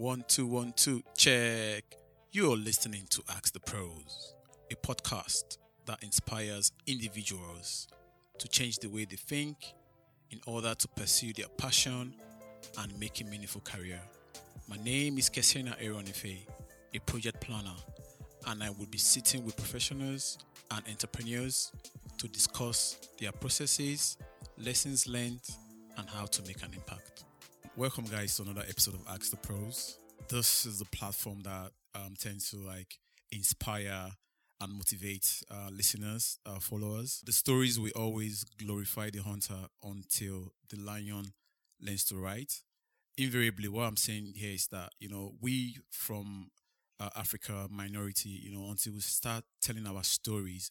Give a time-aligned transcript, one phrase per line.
[0.00, 1.84] One, two, one, two, check.
[2.32, 4.32] You are listening to Ask the Pros,
[4.72, 7.86] a podcast that inspires individuals
[8.38, 9.58] to change the way they think
[10.30, 12.14] in order to pursue their passion
[12.78, 14.00] and make a meaningful career.
[14.70, 16.46] My name is Kesena Eronife,
[16.94, 17.76] a project planner,
[18.46, 20.38] and I will be sitting with professionals
[20.70, 21.72] and entrepreneurs
[22.16, 24.16] to discuss their processes,
[24.56, 25.46] lessons learned,
[25.98, 27.24] and how to make an impact.
[27.76, 29.96] Welcome, guys, to another episode of Ask the Pros.
[30.28, 32.98] This is the platform that um, tends to like
[33.32, 34.10] inspire
[34.60, 37.22] and motivate uh, listeners, uh, followers.
[37.24, 41.32] The stories we always glorify the hunter until the lion
[41.80, 42.60] learns to write.
[43.16, 46.50] Invariably, what I'm saying here is that you know we from
[46.98, 50.70] uh, Africa minority, you know, until we start telling our stories,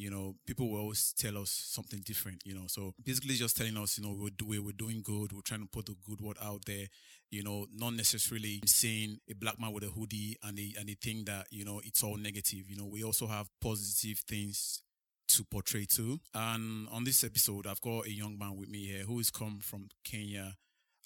[0.00, 2.64] you know, people will always tell us something different, you know.
[2.68, 5.68] So basically, just telling us, you know, we're, do- we're doing good, we're trying to
[5.70, 6.86] put the good word out there,
[7.30, 10.96] you know, not necessarily seeing a black man with a hoodie and they and they
[11.02, 12.70] think that you know it's all negative.
[12.70, 14.82] You know, we also have positive things
[15.28, 16.18] to portray too.
[16.34, 19.58] And on this episode, I've got a young man with me here who has come
[19.60, 20.56] from Kenya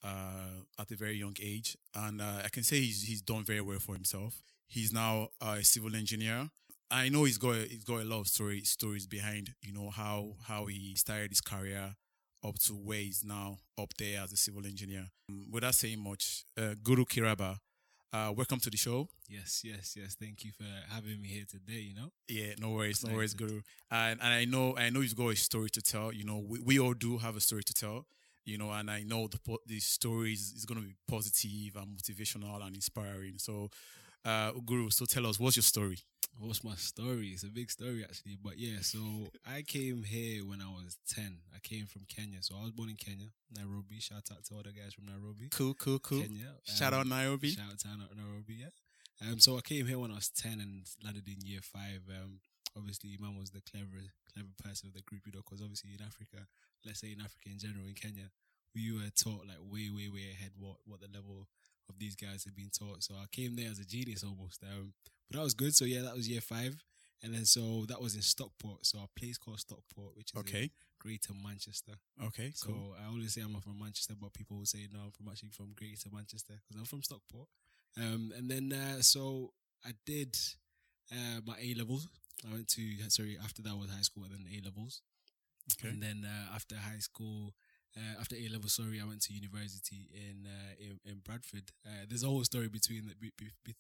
[0.05, 3.61] uh, at a very young age, and uh, I can say he's he's done very
[3.61, 4.41] well for himself.
[4.69, 6.51] He's now uh, a civil engineer.
[6.95, 9.91] I know he's got a, he's got a lot of story stories behind you know
[9.91, 11.97] how how he started his career
[12.47, 15.07] up to where he's now up there as a civil engineer.
[15.29, 17.57] Um, without saying much, uh, Guru Kiraba,
[18.13, 19.09] uh, welcome to the show.
[19.29, 20.15] Yes, yes, yes.
[20.15, 21.81] Thank you for having me here today.
[21.81, 23.63] You know, Yeah, no worries, no worries, Guru.
[23.91, 26.13] And and I know I know you've got a story to tell.
[26.13, 28.07] You know, we, we all do have a story to tell.
[28.45, 31.97] You know, and I know the the story is, is going to be positive and
[31.99, 33.39] motivational and inspiring.
[33.39, 33.71] So,
[34.25, 35.99] uh, Guru, so tell us what's your story?
[36.41, 37.29] what's my story?
[37.29, 38.79] It's a big story actually, but yeah.
[38.81, 38.99] So
[39.47, 41.39] I came here when I was ten.
[41.55, 44.01] I came from Kenya, so I was born in Kenya, Nairobi.
[44.01, 46.21] Shout out to all the guys from Nairobi, Cool, cool, cool.
[46.23, 46.51] Kenya.
[46.65, 47.51] Shout Um, out Nairobi.
[47.51, 48.73] Shout out to Nairobi, yeah.
[49.31, 52.03] Um, so I came here when I was ten and landed in year five.
[52.11, 52.41] Um,
[52.77, 56.03] obviously, Imam was the clever, clever person of the group, you know, because obviously in
[56.05, 56.49] Africa,
[56.85, 58.27] let's say in Africa in general, in Kenya,
[58.75, 61.47] we were taught like way, way, way ahead what what the level
[61.89, 63.03] of these guys had been taught.
[63.03, 64.63] So I came there as a genius almost.
[64.63, 64.93] Um,
[65.31, 65.75] but that was good.
[65.75, 66.77] So yeah, that was year five.
[67.23, 68.85] And then so that was in Stockport.
[68.85, 71.93] So a place called Stockport, which is in Okay, Greater Manchester.
[72.27, 72.95] okay, So cool.
[73.03, 75.73] I always say I'm from Manchester, but people will say no, I'm from actually from
[75.75, 77.49] Greater Manchester because I'm from Stockport.
[77.97, 79.53] Um, and then uh, so
[79.87, 80.37] I did
[81.13, 82.09] uh, my A levels.
[82.47, 85.01] I went to sorry after that was high school and then A levels.
[85.79, 87.55] Okay, And then uh, after high school,
[87.97, 91.71] uh, after A level, sorry, I went to university in uh, in, in Bradford.
[91.87, 93.75] Uh, there's a whole story between the be, be, be,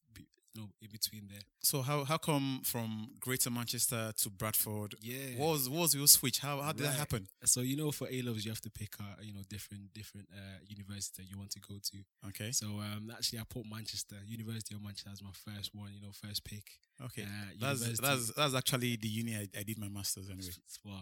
[0.56, 1.40] no in between there.
[1.62, 4.94] so how how come from Greater Manchester to Bradford?
[5.00, 5.36] Yeah.
[5.36, 6.38] What was what was your switch?
[6.38, 7.26] How how did that happen?
[7.44, 10.28] So you know, for A levels, you have to pick a you know different different
[10.32, 12.28] uh, universities that you want to go to.
[12.28, 15.90] Okay, So um, actually, I put Manchester University of Manchester as my first one.
[15.94, 16.64] You know, first pick.
[17.04, 17.22] okay.
[17.22, 17.26] Uh,
[17.60, 20.50] That's university- that's that's actually the uni I, I did my masters anyway.
[20.84, 21.00] Well,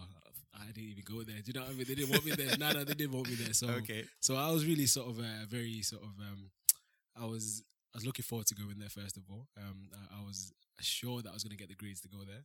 [0.55, 1.37] I didn't even go there.
[1.37, 1.85] Do you know what I mean?
[1.87, 2.57] They didn't want me there.
[2.57, 3.53] no, no, they didn't want me there.
[3.53, 6.49] So Okay, So I was really sort of uh, very sort of um,
[7.15, 7.63] I was
[7.93, 9.47] I was looking forward to going there first of all.
[9.57, 12.25] Um, I, I was sure that I was going to get the grades to go
[12.25, 12.43] there.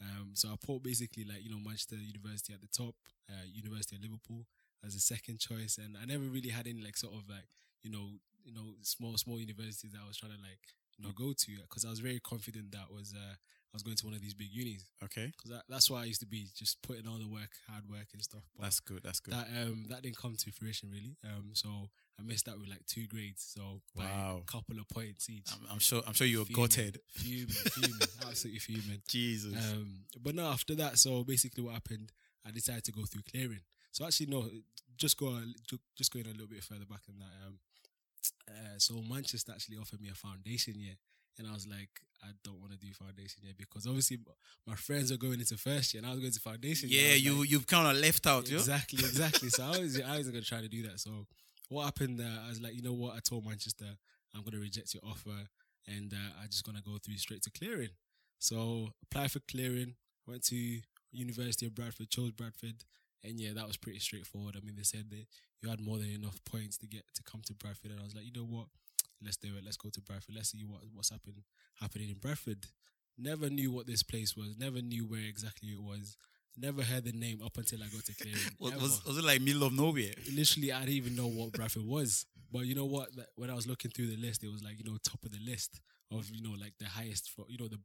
[0.00, 2.94] Um, so I put basically like you know Manchester University at the top,
[3.30, 4.44] uh, University of Liverpool
[4.84, 7.48] as a second choice, and I never really had any like sort of like
[7.82, 8.08] you know
[8.44, 10.60] you know small small universities that I was trying to like
[10.98, 13.96] you know go to because I was very confident that was uh, I was going
[13.96, 15.32] to one of these big unis okay.
[15.36, 18.08] because that, that's why I used to be just putting all the work, hard work
[18.12, 18.42] and stuff.
[18.56, 19.00] But That's good.
[19.02, 19.34] That's good.
[19.34, 21.16] that um that didn't come to fruition really.
[21.24, 23.42] Um, so I missed out with like two grades.
[23.54, 24.42] So by Wow.
[24.42, 25.48] a couple of points each.
[25.52, 26.02] I'm, I'm sure.
[26.06, 27.00] I'm sure you're Fuming, gutted.
[27.14, 29.02] fuming, fuming, absolutely fuming.
[29.08, 29.54] Jesus.
[29.72, 32.12] Um, but no, after that, so basically what happened,
[32.46, 33.60] I decided to go through clearing.
[33.92, 34.48] So actually, no,
[34.96, 35.38] just go
[35.96, 37.46] just going a little bit further back than that.
[37.46, 37.58] Um,
[38.48, 40.94] uh, so Manchester actually offered me a foundation year,
[41.38, 41.90] and I was like,
[42.22, 44.18] I don't want to do foundation year because obviously
[44.66, 46.88] my friends are going into first year, and I was going to foundation.
[46.90, 48.50] yeah, was you like, you've kind of left out.
[48.50, 49.48] Exactly, exactly.
[49.50, 50.98] so I was I wasn't gonna try to do that.
[51.00, 51.26] So
[51.68, 52.20] what happened?
[52.20, 53.14] Uh, I was like, you know what?
[53.14, 53.86] I told Manchester
[54.34, 55.48] I'm gonna reject your offer,
[55.86, 57.90] and uh, I'm just gonna go through straight to clearing.
[58.38, 59.94] So apply for clearing.
[60.26, 60.80] Went to
[61.12, 62.84] University of Bradford, chose Bradford,
[63.22, 64.56] and yeah, that was pretty straightforward.
[64.56, 65.26] I mean, they said that
[65.62, 68.14] you had more than enough points to get to come to Bradford, and I was
[68.14, 68.66] like, you know what?
[69.22, 69.64] Let's do it.
[69.64, 70.34] Let's go to Bradford.
[70.34, 71.44] Let's see what what's happening
[71.80, 72.66] happening in Bradford.
[73.18, 74.56] Never knew what this place was.
[74.58, 76.16] Never knew where exactly it was.
[76.58, 78.40] Never heard the name up until I got to clearing.
[78.60, 80.12] Was, was, was it like middle of nowhere?
[80.32, 82.24] Literally, I didn't even know what Bradford was.
[82.50, 83.08] But you know what?
[83.34, 85.38] When I was looking through the list, it was like you know top of the
[85.44, 85.80] list
[86.10, 87.78] of you know like the highest for you know the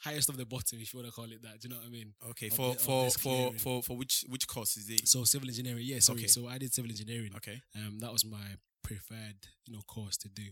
[0.00, 1.60] highest of the bottom, if you want to call it that.
[1.60, 2.12] Do you know what I mean?
[2.30, 5.08] Okay, for the- for for, for for which which course is it?
[5.08, 6.00] So civil engineering, yeah.
[6.00, 6.26] Sorry, Okay.
[6.26, 7.30] so I did civil engineering.
[7.36, 9.36] Okay, Um, that was my preferred,
[9.66, 10.44] you know, course to do.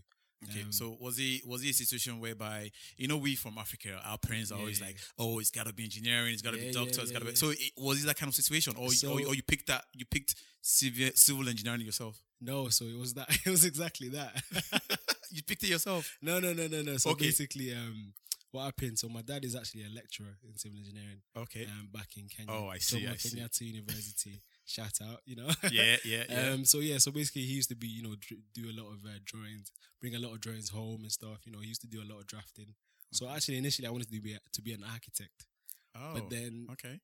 [0.43, 3.99] Okay, Um, so was it was it a situation whereby you know we from Africa,
[4.05, 6.63] our parents are always like, oh, it's got to be engineering, it's got to Yeah,
[6.63, 7.35] be yeah, doctor, it's got to yeah, be.
[7.35, 7.35] yeah.
[7.35, 9.85] So it, was it that kind of situation, or, So- or or you picked that
[9.93, 12.21] you picked civil civil engineering yourself?
[12.39, 13.27] No, so it was that.
[13.45, 14.31] It was exactly that.
[15.31, 16.15] you picked it yourself.
[16.21, 16.97] no, no, no, no, no.
[16.97, 17.25] So Okay.
[17.25, 18.13] basically, um,
[18.51, 18.99] what happened?
[18.99, 21.21] So my dad is actually a lecturer in civil engineering.
[21.35, 21.65] Okay.
[21.65, 22.51] Um, back in Kenya.
[22.51, 23.37] Oh, I see, Jomo I see.
[23.39, 24.39] Kenyatta University.
[24.67, 25.47] Shout out, you know.
[25.71, 26.49] yeah, yeah, yeah.
[26.49, 26.65] Um.
[26.65, 26.97] So yeah.
[26.97, 29.71] So basically, he used to be, you know, dr- do a lot of uh, drawings,
[30.01, 31.39] bring a lot of drawings home and stuff.
[31.45, 32.75] You know, he used to do a lot of drafting.
[33.13, 35.47] So actually, initially, I wanted to be a, to be an architect,
[35.95, 36.99] oh, but then okay.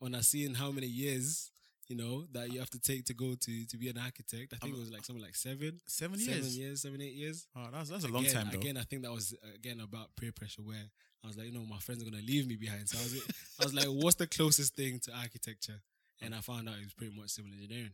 [0.00, 1.52] when I seen how many years,
[1.86, 4.56] you know, that you have to take to go to to be an architect, I
[4.56, 6.34] think it was like something like seven, Seven years.
[6.34, 7.46] seven years, seven eight years.
[7.54, 8.58] Oh, that's that's a long time though.
[8.58, 10.90] Again, I think that was again about peer pressure where
[11.22, 12.88] I was like, you know, my friends are gonna leave me behind.
[12.88, 13.22] So I was,
[13.60, 15.80] I was like, what's the closest thing to architecture?
[16.22, 17.92] And I found out it was pretty much civil engineering,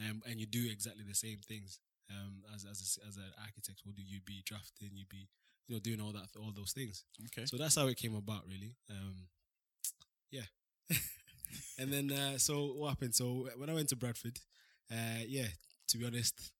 [0.00, 1.78] um, and you do exactly the same things
[2.10, 4.02] um, as as a, as an architect would do.
[4.02, 5.28] You'd be drafting, you'd be
[5.68, 7.04] you know doing all that all those things.
[7.26, 7.46] Okay.
[7.46, 8.74] So that's how it came about, really.
[8.90, 9.28] Um,
[10.30, 10.46] yeah.
[11.78, 13.14] and then, uh, so what happened?
[13.14, 14.38] So when I went to Bradford,
[14.90, 15.46] uh, yeah,
[15.88, 16.52] to be honest,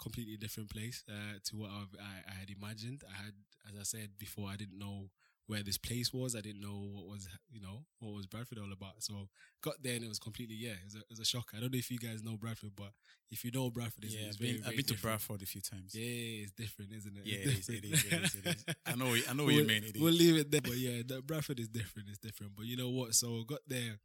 [0.00, 3.02] completely different place uh, to what I've, I, I had imagined.
[3.08, 3.34] I had,
[3.68, 5.10] as I said before, I didn't know
[5.50, 6.36] where this place was.
[6.36, 9.02] I didn't know what was, you know, what was Bradford all about.
[9.02, 9.28] So
[9.62, 11.50] got there and it was completely, yeah, it was a, it was a shock.
[11.56, 12.92] I don't know if you guys know Bradford, but
[13.32, 15.02] if you know Bradford, it's, yeah, it's I've been, very I've been to.
[15.02, 15.92] Bradford a few times.
[15.92, 17.26] Yeah, it's different, isn't it?
[17.26, 18.64] Yeah, It's it is, it is, it is, it is.
[18.86, 19.82] I know, I know what we'll, you mean.
[19.82, 20.00] It is.
[20.00, 20.60] We'll leave it there.
[20.62, 22.08] But yeah, the Bradford is different.
[22.08, 22.52] It's different.
[22.54, 23.14] But you know what?
[23.14, 23.98] So got there.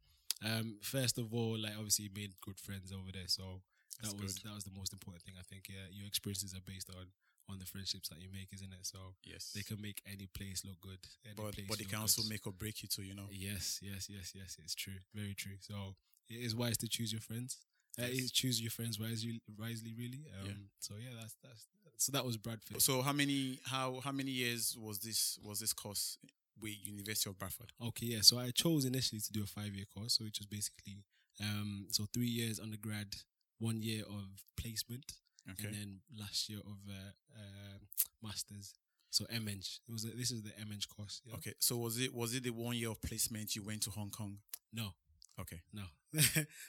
[0.44, 3.28] Um, first of all, like obviously made good friends over there.
[3.28, 3.62] So
[4.02, 4.50] that That's was good.
[4.50, 5.34] that was the most important thing.
[5.38, 5.68] I think.
[5.70, 7.06] Yeah, your experiences are based on
[7.48, 8.84] on the friendships that you make, isn't it?
[8.86, 10.98] So yes, they can make any place look good.
[11.24, 12.30] Any but place but they can also good.
[12.30, 13.02] make or break you too.
[13.02, 13.28] You know.
[13.30, 14.56] Yes, yes, yes, yes.
[14.62, 14.98] It's true.
[15.14, 15.56] Very true.
[15.60, 15.94] So
[16.28, 17.58] it is wise to choose your friends.
[17.98, 18.10] Uh, Yes.
[18.10, 20.26] it is choose your friends wisely, wisely, really.
[20.40, 20.52] Um, Yeah.
[20.80, 21.66] So yeah, that's that's
[21.96, 22.82] so that was Bradford.
[22.82, 26.18] So how many how how many years was this was this course
[26.60, 27.72] with University of Bradford?
[27.80, 28.20] Okay, yeah.
[28.22, 31.04] So I chose initially to do a five year course, so which was basically
[31.40, 33.16] um so three years undergrad,
[33.58, 35.14] one year of placement,
[35.50, 35.68] Okay.
[35.68, 37.78] and then last year of uh, uh
[38.22, 38.74] masters.
[39.10, 39.60] So MEng.
[39.88, 41.22] It was a, this is the MEng course.
[41.24, 41.36] Yeah?
[41.36, 41.54] Okay.
[41.58, 44.38] So was it was it the one year of placement you went to Hong Kong?
[44.72, 44.92] No,
[45.38, 45.60] Okay.
[45.72, 45.84] no.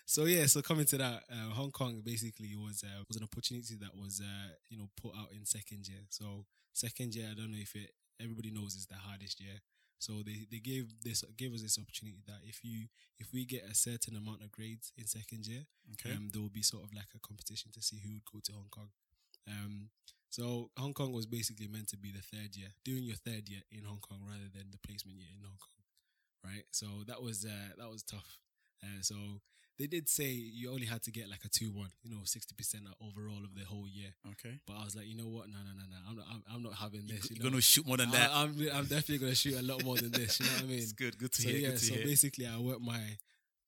[0.05, 3.75] so yeah, so coming to that, uh, Hong Kong basically was uh, was an opportunity
[3.79, 6.03] that was uh, you know put out in second year.
[6.09, 7.91] So second year, I don't know if it
[8.21, 9.59] everybody knows is the hardest year.
[9.99, 12.87] So they, they gave this gave us this opportunity that if you
[13.19, 16.11] if we get a certain amount of grades in second year, Okay.
[16.15, 18.51] um, there will be sort of like a competition to see who would go to
[18.53, 18.89] Hong Kong.
[19.47, 19.89] Um,
[20.29, 23.61] so Hong Kong was basically meant to be the third year, doing your third year
[23.71, 25.81] in Hong Kong rather than the placement year in Hong Kong,
[26.43, 26.65] right?
[26.71, 28.39] So that was uh, that was tough.
[28.83, 29.15] Uh, so
[29.79, 32.55] they did say you only had to get like a two one, you know, sixty
[32.55, 34.09] percent overall of the whole year.
[34.31, 34.59] okay.
[34.65, 35.47] But I was like, you know what?
[35.49, 35.97] No, no, no, no.
[36.09, 36.25] I'm not.
[36.31, 37.29] I'm, I'm not having this.
[37.29, 37.49] are You know?
[37.49, 38.31] gonna shoot more than that.
[38.31, 40.39] I, am I'm definitely gonna shoot a lot more than this.
[40.39, 40.79] You know what I mean?
[40.79, 41.17] it's good.
[41.17, 41.57] Good to So hear.
[41.59, 42.05] yeah, good to so hear.
[42.05, 43.01] basically, I worked my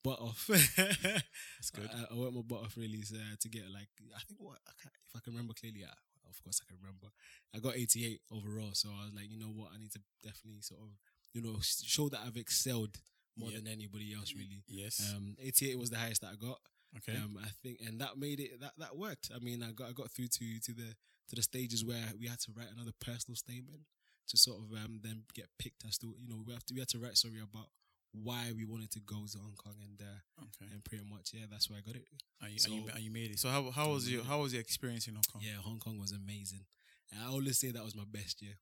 [0.03, 0.50] butt off.
[0.77, 1.89] That's good.
[1.94, 4.71] I, I worked my butt off really uh, to get like I think what I
[4.81, 5.83] can't, if I can remember clearly.
[5.85, 5.91] I,
[6.29, 7.07] of course, I can remember.
[7.56, 10.61] I got 88 overall, so I was like, you know what, I need to definitely
[10.61, 10.89] sort of
[11.33, 12.97] you know show that I've excelled
[13.39, 14.63] more than anybody else really.
[14.68, 15.13] yes.
[15.15, 16.59] Um, 88 was the highest that I got.
[16.97, 17.18] okay.
[17.18, 19.31] Um, I think, and that made it that that worked.
[19.36, 20.95] I mean, I got I got through to to the
[21.30, 23.81] to the stages where we had to write another personal statement
[24.28, 26.80] to sort of um then get picked as to you know we have to we
[26.80, 27.68] had to write sorry about
[28.11, 30.71] why we wanted to go to Hong Kong and uh, okay.
[30.73, 32.06] and pretty much yeah that's where I got it.
[32.42, 33.40] And you, so- and you, and you made it.
[33.40, 35.42] So how how was your how was your experience in Hong Kong?
[35.45, 36.66] Yeah, Hong Kong was amazing.
[37.11, 38.54] And I always say that was my best year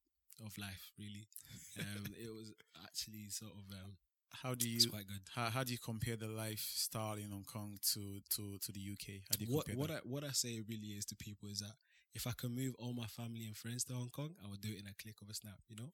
[0.45, 0.91] of life.
[0.99, 1.27] Really,
[1.79, 2.51] um, it was
[2.83, 3.95] actually sort of um,
[4.31, 5.21] How do you it's quite good.
[5.33, 9.21] how, how do you compare the lifestyle in Hong Kong to to to the UK?
[9.29, 10.03] How do you what what that?
[10.05, 11.73] I what I say really is to people is that
[12.13, 14.69] if I can move all my family and friends to Hong Kong, I would do
[14.69, 15.59] it in a click of a snap.
[15.69, 15.91] You know,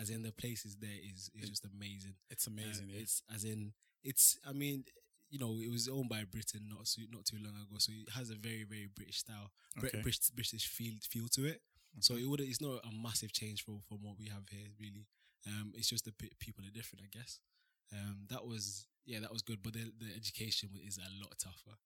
[0.00, 2.14] as in the places there is is just amazing.
[2.30, 2.88] it's Uh, amazing.
[2.90, 3.00] yeah.
[3.00, 4.38] It's as in it's.
[4.46, 4.84] I mean,
[5.30, 8.10] you know, it was owned by Britain not so, not too long ago, so it
[8.12, 10.00] has a very very British style, Okay.
[10.02, 11.62] British British feel feel to it.
[12.00, 15.06] So it would it's not a massive change from from what we have here really.
[15.46, 17.38] Um, it's just the pe- people are different, I guess.
[17.92, 21.78] Um, that was yeah, that was good, but the the education is a lot tougher,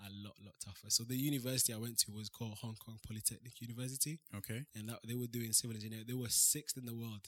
[0.00, 0.88] a lot lot tougher.
[0.88, 4.64] So the university I went to was called Hong Kong Polytechnic University, okay.
[4.74, 6.04] and that, they were doing civil engineering.
[6.06, 7.26] They were sixth in the world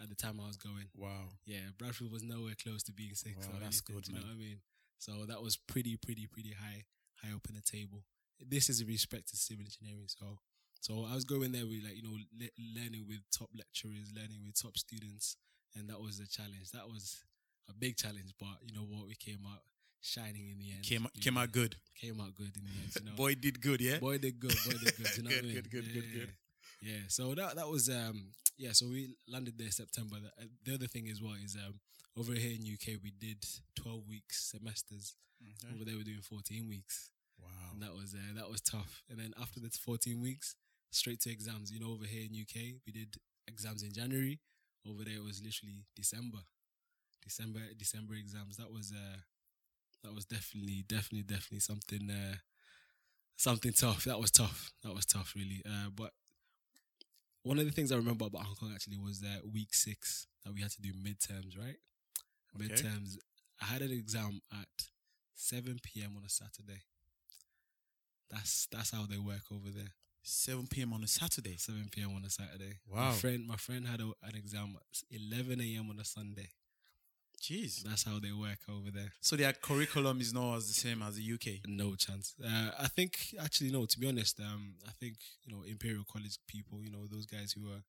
[0.00, 0.88] at the time I was going.
[0.96, 1.36] Wow.
[1.44, 3.48] Yeah, Bradford was nowhere close to being sixth.
[3.48, 4.36] Wow, that's anything, good, do you know man.
[4.36, 4.60] what I mean?
[4.98, 6.84] So that was pretty, pretty, pretty high,
[7.22, 8.04] high up in the table.
[8.40, 10.06] This is a respect to civil engineering.
[10.06, 10.38] So,
[10.80, 14.42] so I was going there with like you know le- learning with top lecturers, learning
[14.46, 15.36] with top students,
[15.74, 16.70] and that was the challenge.
[16.72, 17.18] That was
[17.68, 19.06] a big challenge, but you know what?
[19.08, 19.60] We came out
[20.00, 20.82] shining in the end.
[20.82, 21.76] Came came out good.
[22.00, 22.92] Came out good in the end.
[23.00, 23.16] You know?
[23.16, 23.98] Boy did good, yeah.
[23.98, 24.54] boy did good.
[24.64, 25.16] Boy did good.
[25.16, 25.54] You know what I Good, mean?
[25.54, 26.28] good, good, good, good.
[26.82, 30.16] Yeah, so that that was um yeah, so we landed there September.
[30.20, 31.74] The, uh, the other thing as well is um
[32.16, 33.44] over here in UK we did
[33.74, 35.14] twelve weeks semesters.
[35.74, 37.10] Over there we're doing fourteen weeks,
[37.40, 37.48] Wow.
[37.72, 39.02] and that was uh, that was tough.
[39.10, 40.54] And then after the fourteen weeks,
[40.90, 41.70] straight to exams.
[41.72, 44.38] You know, over here in UK we did exams in January.
[44.88, 46.38] Over there it was literally December,
[47.22, 48.56] December December exams.
[48.56, 49.18] That was uh
[50.04, 52.36] that was definitely definitely definitely something uh
[53.36, 54.04] something tough.
[54.04, 54.72] That was tough.
[54.84, 55.62] That was tough, really.
[55.64, 56.12] Uh, but
[57.42, 60.52] one of the things I remember about Hong Kong actually was that week six that
[60.52, 61.76] we had to do midterms, right?
[62.56, 62.66] Okay.
[62.66, 63.16] Midterms.
[63.62, 64.68] I had an exam at
[65.34, 66.12] seven p.m.
[66.16, 66.82] on a Saturday.
[68.30, 69.92] That's that's how they work over there.
[70.22, 70.92] 7 p.m.
[70.92, 71.56] on a Saturday.
[71.56, 72.10] Seven p.m.
[72.14, 72.78] on a Saturday.
[72.86, 73.06] Wow.
[73.06, 75.88] My friend, my friend had a, an exam at eleven a.m.
[75.90, 76.50] on a Sunday.
[77.40, 77.82] Jeez.
[77.82, 79.12] That's how they work over there.
[79.20, 81.68] So their curriculum is not as the same as the UK.
[81.68, 82.34] No chance.
[82.44, 83.86] Uh, I think actually no.
[83.86, 85.14] To be honest, um, I think
[85.44, 87.82] you know Imperial College people, you know those guys who are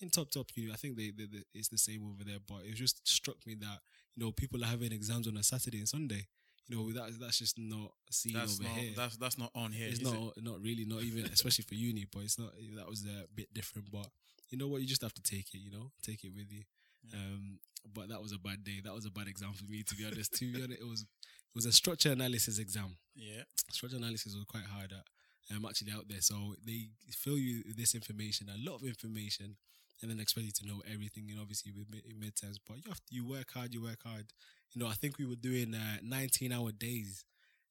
[0.00, 0.48] in top top.
[0.54, 2.38] You know, I think they, they, they it's the same over there.
[2.46, 3.78] But it just struck me that
[4.16, 6.26] you know people are having exams on a Saturday and Sunday.
[6.68, 8.92] You know that that's just not seen That's over not here.
[8.96, 9.86] that's that's not on here.
[9.88, 12.06] it's not not really not even especially for uni.
[12.12, 13.90] But it's not that was a bit different.
[13.92, 14.08] But
[14.50, 14.80] you know what?
[14.80, 15.58] You just have to take it.
[15.58, 16.64] You know, take it with you.
[17.12, 17.18] Yeah.
[17.18, 17.58] Um,
[17.94, 18.80] but that was a bad day.
[18.84, 20.34] That was a bad exam for me, to be honest.
[20.34, 22.96] to be honest, it was it was a structure analysis exam?
[23.14, 23.42] Yeah.
[23.70, 26.20] structure analysis was quite hard at um, actually out there.
[26.20, 29.56] So they fill you with this information, a lot of information,
[30.02, 31.28] and then expect you to know everything.
[31.30, 34.26] And obviously with mid- midterms, but you have to, you work hard, you work hard.
[34.72, 37.24] You know, I think we were doing uh, 19 hour days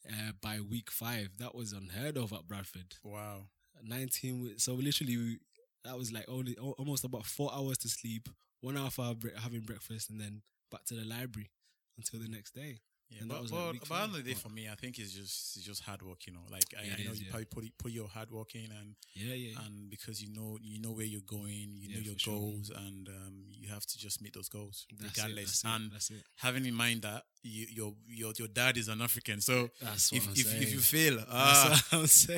[0.09, 1.29] uh, by week five.
[1.39, 2.95] That was unheard of at Bradford.
[3.03, 3.43] Wow.
[3.83, 4.55] 19.
[4.57, 5.39] So literally, we,
[5.83, 8.29] that was like only almost about four hours to sleep,
[8.65, 10.41] one hour for bre- having breakfast, and then
[10.71, 11.49] back to the library
[11.97, 12.79] until the next day.
[13.07, 14.19] Yeah, And that but, was like but, week but at the end five.
[14.19, 16.25] of the day, for me, I think it's just it's just hard work.
[16.25, 17.31] You know, like I, I know is, you yeah.
[17.33, 19.59] probably put it- put your hard work in, and Yeah, yeah.
[19.63, 22.39] and because you know you know where you're going, you know your for sure.
[22.39, 25.63] goals, and um, you have to just meet those goals That's regardless.
[25.63, 26.23] it, and that's it.
[26.37, 30.61] having in mind that you, your your your dad is an African, so if if,
[30.63, 31.77] if you fail, I'm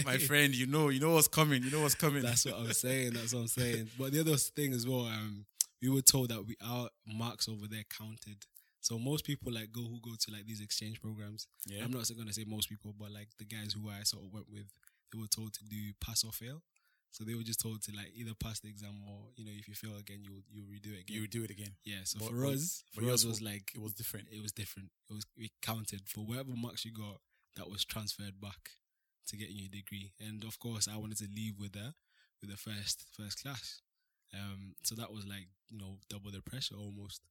[0.05, 1.63] my friend, you know you know what's coming.
[1.63, 2.23] You know what's coming.
[2.23, 3.13] That's what I'm saying.
[3.13, 3.89] That's what I'm saying.
[3.97, 5.45] But the other thing as well, um,
[5.81, 8.45] we were told that we our marks over there counted.
[8.81, 11.47] So most people like go who go to like these exchange programs.
[11.65, 11.83] yeah.
[11.83, 14.31] I'm not going to say most people, but like the guys who I sort of
[14.31, 14.67] went with,
[15.11, 16.61] they were told to do pass or fail.
[17.11, 19.67] So they were just told to like either pass the exam or you know if
[19.67, 21.15] you fail again, you you redo it again.
[21.17, 21.73] you do it again.
[21.83, 22.03] yeah.
[22.03, 24.27] So but- for us, for us was like It was different.
[24.31, 24.89] it was different.
[25.09, 27.19] It was it counted for whatever marks you got
[27.55, 28.71] that was transferred back
[29.27, 30.13] to getting your degree.
[30.19, 31.95] And of course, I wanted to leave with a
[32.41, 33.81] with a first first class.
[34.33, 37.21] Um, so that was like you know double the pressure almost.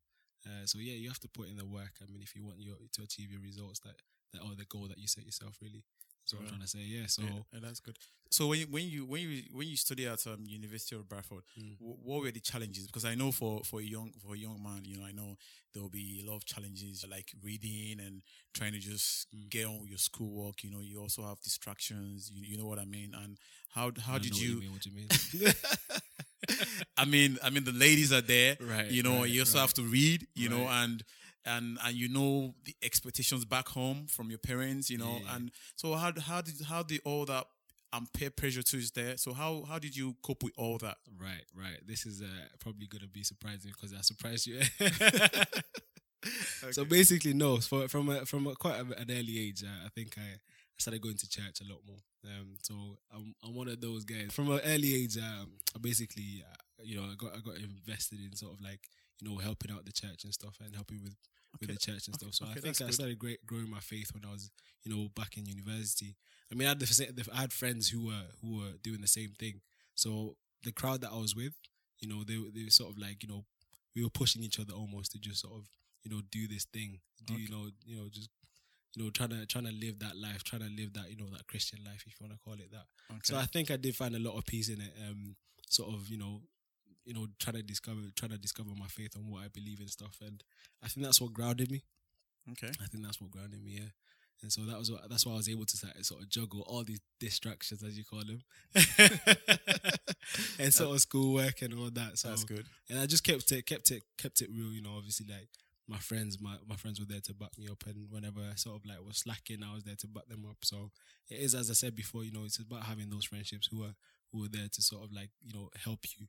[0.46, 1.92] Uh, so yeah, you have to put in the work.
[2.02, 3.96] I mean, if you want your to achieve your results that
[4.32, 5.84] that or the goal that you set yourself, really.
[6.24, 6.80] That's what I'm trying to say.
[6.80, 7.06] Yeah.
[7.06, 7.96] So yeah, yeah, that's good.
[8.30, 11.42] So when you, when you when you when you study at um, University of Bradford,
[11.56, 11.76] Mm.
[11.78, 12.86] wh- what were the challenges?
[12.88, 15.36] Because I know for for a young for a young man, you know, I know
[15.72, 18.22] there will be a lot of challenges like reading and
[18.54, 19.48] trying to just Mm.
[19.50, 20.64] get on with your schoolwork.
[20.64, 22.28] You know, you also have distractions.
[22.34, 23.14] You, you know what I mean?
[23.14, 23.38] And
[23.70, 24.56] how how I did you?
[24.72, 25.06] What you mean?
[25.08, 25.52] What you mean?
[26.96, 28.56] I mean, I mean, the ladies are there.
[28.60, 28.90] right.
[28.90, 29.62] You know, right, you also right.
[29.62, 30.26] have to read.
[30.34, 31.02] You know, and
[31.44, 34.90] and and you know the expectations back home from your parents.
[34.90, 35.36] You know, Yeah.
[35.36, 37.46] and so how how did how did all that
[37.92, 39.16] and peer pressure too is there?
[39.16, 40.98] So how how did you cope with all that?
[41.18, 41.80] Right, right.
[41.86, 42.26] This is uh,
[42.58, 44.60] probably gonna be surprising because I surprised you.
[46.72, 47.58] So basically, no.
[47.58, 50.38] For, from a, from a, quite an early age, uh, I think I,
[50.76, 52.02] I started going to church a lot more.
[52.24, 52.74] Um, so
[53.14, 54.32] I'm, I'm one of those guys.
[54.32, 58.18] From an early age, um, I basically, uh, you know, I got I got invested
[58.20, 58.80] in sort of like
[59.20, 61.16] you know helping out the church and stuff and helping with
[61.60, 62.34] with the church and okay, stuff.
[62.34, 64.50] So okay, I think I started great, growing my faith when I was
[64.84, 66.16] you know back in university.
[66.52, 69.30] I mean, I had the, I had friends who were who were doing the same
[69.38, 69.60] thing.
[69.94, 71.54] So the crowd that I was with,
[72.00, 73.44] you know, they they were sort of like you know
[73.94, 75.68] we were pushing each other almost to just sort of
[76.04, 78.30] you know do this thing, do you know you know just
[78.96, 81.26] you know trying to trying to live that life, trying to live that you know
[81.32, 82.86] that Christian life if you want to call it that.
[83.12, 83.20] Okay.
[83.22, 84.92] So I think I did find a lot of peace in it.
[85.08, 85.36] Um,
[85.68, 86.40] sort of you know
[87.04, 89.88] you know trying to discover trying to discover my faith and what I believe in
[89.88, 90.42] stuff, and
[90.82, 91.84] I think that's what grounded me.
[92.52, 92.72] okay.
[92.82, 93.90] I think that's what grounded me, yeah.
[94.42, 96.28] And so that was what that's why I was able to sort of- sort of
[96.28, 98.42] juggle all these distractions, as you call them,
[100.58, 102.18] and sort of schoolwork and all that.
[102.18, 102.66] So That's good.
[102.90, 104.72] and I just kept it, kept it, kept it real.
[104.72, 105.48] You know, obviously, like
[105.88, 108.76] my friends, my my friends were there to back me up, and whenever I sort
[108.76, 110.58] of like was slacking, I was there to back them up.
[110.64, 110.90] So
[111.28, 113.94] it is, as I said before, you know, it's about having those friendships who are
[114.32, 116.26] who are there to sort of like you know help you.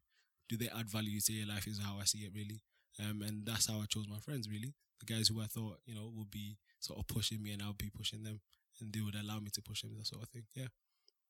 [0.49, 1.67] Do they add value to your life?
[1.67, 2.61] Is how I see it really,
[2.99, 4.47] um, and that's how I chose my friends.
[4.49, 7.61] Really, the guys who I thought you know would be sort of pushing me, and
[7.61, 8.39] I'll be pushing them,
[8.79, 9.91] and they would allow me to push them.
[9.97, 10.43] That sort of thing.
[10.55, 10.67] Yeah.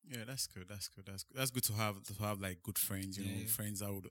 [0.09, 0.65] Yeah, that's good.
[0.69, 1.05] That's good.
[1.05, 1.37] That's good.
[1.37, 3.17] That's good to have to have like good friends.
[3.17, 3.47] You Yeah, know, yeah.
[3.47, 4.07] friends that would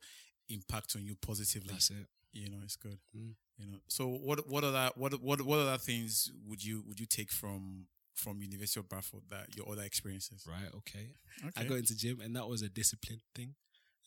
[0.49, 1.73] impact on you positively.
[1.73, 2.07] That's it.
[2.37, 2.99] You know, it's good.
[3.17, 3.35] Mm.
[3.59, 7.07] You know, so what what other what what what other things would you would you
[7.07, 10.47] take from from University of Bradford that your other experiences?
[10.49, 10.69] Right.
[10.77, 11.15] Okay.
[11.41, 11.51] Okay.
[11.57, 13.55] I got into gym, and that was a discipline thing.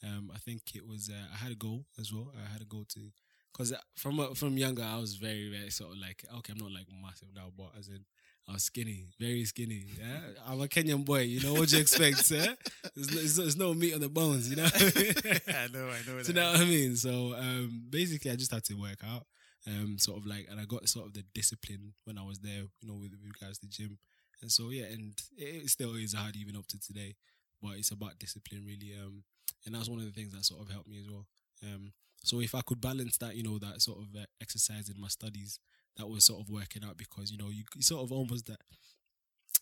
[0.03, 1.09] Um, I think it was.
[1.09, 2.31] Uh, I had a goal as well.
[2.35, 3.11] I had a goal to,
[3.51, 6.71] because from uh, from younger, I was very very sort of like okay, I'm not
[6.71, 8.05] like massive now, but as in
[8.51, 9.85] Was skinny, very skinny.
[9.99, 11.21] Yeah, I'm a Kenyan boy.
[11.21, 12.31] You know what you expect?
[12.31, 12.53] Yeah?
[12.95, 14.49] There's, no, there's, no, meat on the bones.
[14.49, 14.63] You know.
[14.65, 16.23] I know, I know.
[16.23, 16.95] Do you know what I mean?
[16.95, 19.25] So um, basically, I just had to work out,
[19.67, 22.63] um, sort of like, and I got sort of the discipline when I was there,
[22.81, 23.99] you know, with, with regards to the gym,
[24.41, 27.15] and so yeah, and it, it still is hard even up to today,
[27.61, 29.23] but it's about discipline really, um,
[29.65, 31.27] and that's one of the things that sort of helped me as well.
[31.63, 34.99] Um, so if I could balance that, you know, that sort of uh, exercise in
[34.99, 35.59] my studies,
[35.97, 38.59] that was sort of working out because you know you, you sort of almost that.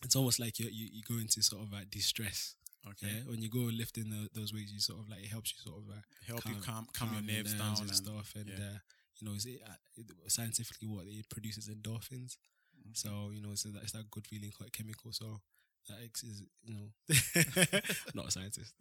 [0.04, 2.54] It's almost like you you go into sort of like distress.
[2.86, 3.08] Okay.
[3.08, 5.58] Yeah, when you go lifting the, those weights, you sort of like it helps you
[5.58, 8.48] sort of uh, Help you calm, calm, calm your nerves down and, and stuff, and
[8.48, 8.54] yeah.
[8.54, 8.78] uh,
[9.18, 12.36] you know, it's, it, uh, it, scientifically what it produces endorphins.
[12.78, 12.94] Mm-hmm.
[12.94, 15.12] So you know, so that it's that good feeling quite chemical.
[15.12, 15.40] So
[15.88, 16.88] that ex- is you know,
[18.14, 18.72] not a scientist,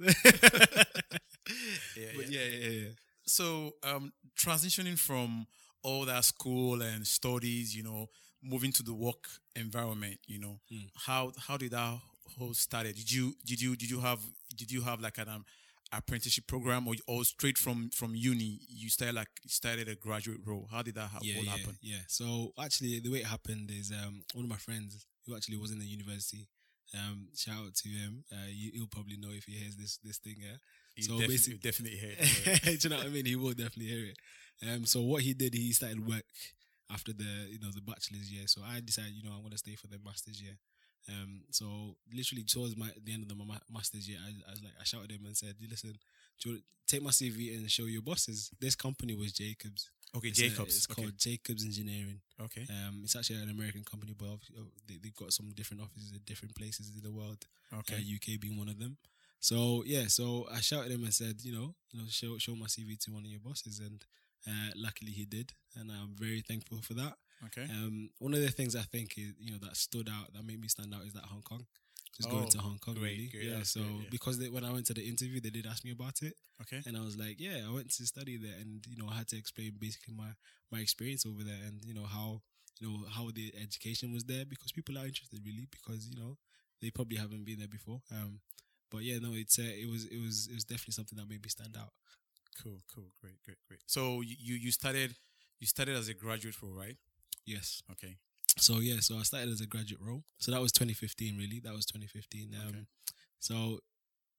[1.96, 2.42] Yeah, but yeah.
[2.42, 2.90] yeah, yeah, yeah.
[3.26, 5.48] So, um, transitioning from
[5.84, 8.08] all that school and studies, you know,
[8.44, 10.90] moving to the work environment, you know, Mm.
[11.06, 12.00] how how did that
[12.38, 12.96] whole started?
[12.96, 14.20] Did you did you did you have
[14.56, 15.46] did you have like an um,
[15.94, 20.68] apprenticeship program or or straight from from uni you started like started a graduate role?
[20.72, 21.78] How did that ha- yeah, all yeah, happen?
[21.82, 22.02] yeah.
[22.08, 25.72] So actually, the way it happened is um, one of my friends who actually was
[25.72, 26.48] in the university.
[26.94, 28.24] Um, shout out to him.
[28.32, 30.36] Uh, you, he'll probably know if he hears this this thing.
[30.40, 30.58] Yeah.
[30.96, 32.16] You So definitely, basic- definitely heard.
[32.20, 32.64] it.
[32.82, 33.26] Do you know what I mean?
[33.26, 34.18] He will definitely hear it.
[34.64, 36.26] Um, so what he did, he started work
[36.90, 38.48] after the you know the bachelor's year.
[38.48, 40.58] So I decided, you know, I'm gonna stay for the master's year.
[41.10, 44.64] Um, so literally towards my the end of the ma- master's year, I, I was
[44.64, 45.96] like, I shouted him and said, "Listen,
[46.88, 49.90] take my CV and show your bosses." This company was Jacobs.
[50.16, 50.76] okay, It's a- Jacobs.
[50.78, 51.02] it's okay.
[51.04, 52.20] called Jacobs Engineering.
[52.42, 52.66] okay.
[52.70, 56.20] Um, it's actually an American company, but oh, they, they've got some different offices in
[56.26, 57.46] different places in the world
[57.80, 57.96] Okay.
[57.96, 58.98] uh, UK being one of them.
[59.40, 62.66] So yeah, so I shouted him and said, you know, you know, show show my
[62.68, 64.04] CV to one of your bosses, and
[64.48, 67.16] uh, luckily he did, and I'm very thankful for that.
[67.48, 67.68] okay.
[67.70, 70.62] Um, one of the things I think is, you know, that stood out, that made
[70.62, 71.66] me stand out, is that Hong Kong.
[72.16, 73.28] Just going Oh, to Hong Kong, great, really.
[73.28, 73.64] great, yeah.
[73.64, 74.08] So great, yeah.
[74.10, 76.82] because they, when I went to the interview, they did ask me about it, Okay.
[76.86, 79.28] and I was like, yeah, I went to study there, and you know, I had
[79.30, 80.30] to explain basically my
[80.72, 82.42] my experience over there, and you know how
[82.80, 86.38] you know how the education was there because people are interested really because you know
[86.82, 88.02] they probably haven't been there before.
[88.12, 88.40] Um,
[88.90, 91.44] but yeah, no, it's uh, it was it was it was definitely something that made
[91.44, 91.92] me stand out.
[92.62, 92.82] Cool.
[92.94, 93.12] Cool.
[93.22, 93.42] Great.
[93.44, 93.58] Great.
[93.68, 93.80] Great.
[93.86, 95.16] So you you started
[95.60, 96.98] you started as a graduate role, right?
[97.46, 97.82] Yes.
[97.92, 98.18] Okay.
[98.58, 100.24] So yeah, so I started as a graduate role.
[100.40, 101.60] So that was 2015, really.
[101.60, 102.56] That was 2015.
[102.60, 102.86] Um, Okay.
[103.40, 103.80] so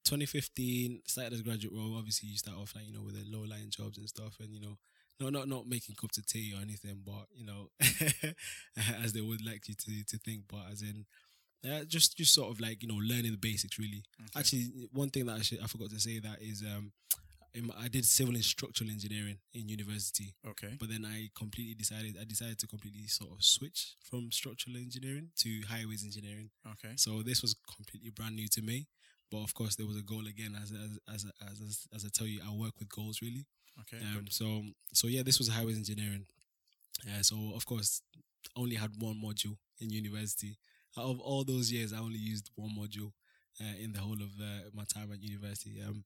[0.05, 1.97] 2015 started as a graduate role.
[1.97, 4.53] Obviously, you start off like you know with the low line jobs and stuff, and
[4.53, 4.77] you know,
[5.21, 7.71] no, not not making cups of tea or anything, but you know,
[9.05, 11.07] as they would like you to to think, but as in.
[11.69, 13.81] Uh, just, just sort of like you know, learning the basics.
[13.81, 14.39] Really, Okay.
[14.39, 16.93] actually, one thing that I should, I forgot to say that is, um,
[17.55, 20.35] I did civil and structural engineering in university.
[20.47, 20.77] Okay.
[20.79, 25.31] But then I completely decided I decided to completely sort of switch from structural engineering
[25.39, 26.51] to highways engineering.
[26.67, 26.95] Okay.
[26.97, 28.87] So this was completely brand new to me.
[29.31, 30.57] But of course, there was a goal again.
[30.61, 33.47] As as as as, as, as I tell you, I work with goals really.
[33.81, 34.03] Okay.
[34.05, 34.33] Um, good.
[34.33, 36.27] so so yeah, this was highways engineering.
[37.07, 38.03] Uh, so of course,
[38.57, 40.59] only had one module in university.
[40.97, 43.13] Out of all those years, I only used one module
[43.61, 45.83] uh, in the whole of uh, my time at university.
[45.87, 46.05] Um,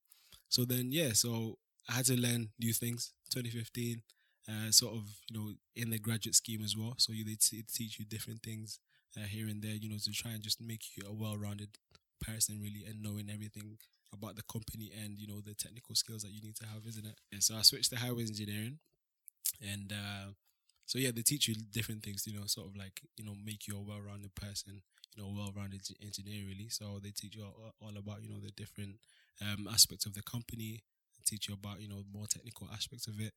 [0.52, 1.56] so then yeah, so
[1.88, 3.12] I had to learn new things.
[3.32, 4.02] 2015,
[4.48, 6.94] uh, sort of you know in the graduate scheme as well.
[6.98, 8.78] So you they t- teach you different things
[9.16, 11.70] uh, here and there, you know, to try and just make you a well-rounded
[12.20, 13.78] person really, and knowing everything
[14.12, 17.06] about the company and you know the technical skills that you need to have, isn't
[17.06, 17.18] it?
[17.32, 18.78] Yeah, so I switched to highways engineering,
[19.60, 20.32] and uh,
[20.86, 23.66] so yeah, they teach you different things, you know, sort of like you know make
[23.66, 24.82] you a well-rounded person,
[25.14, 26.68] you know, well-rounded engineer really.
[26.68, 28.96] So they teach you all, about you know the different
[29.40, 30.82] um, aspects of the company,
[31.26, 33.32] teach you about you know more technical aspects of it.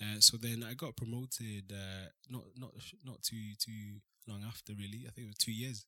[0.00, 2.72] Uh, so then I got promoted, uh, not not
[3.04, 5.06] not too too long after really.
[5.06, 5.84] I think it was two years.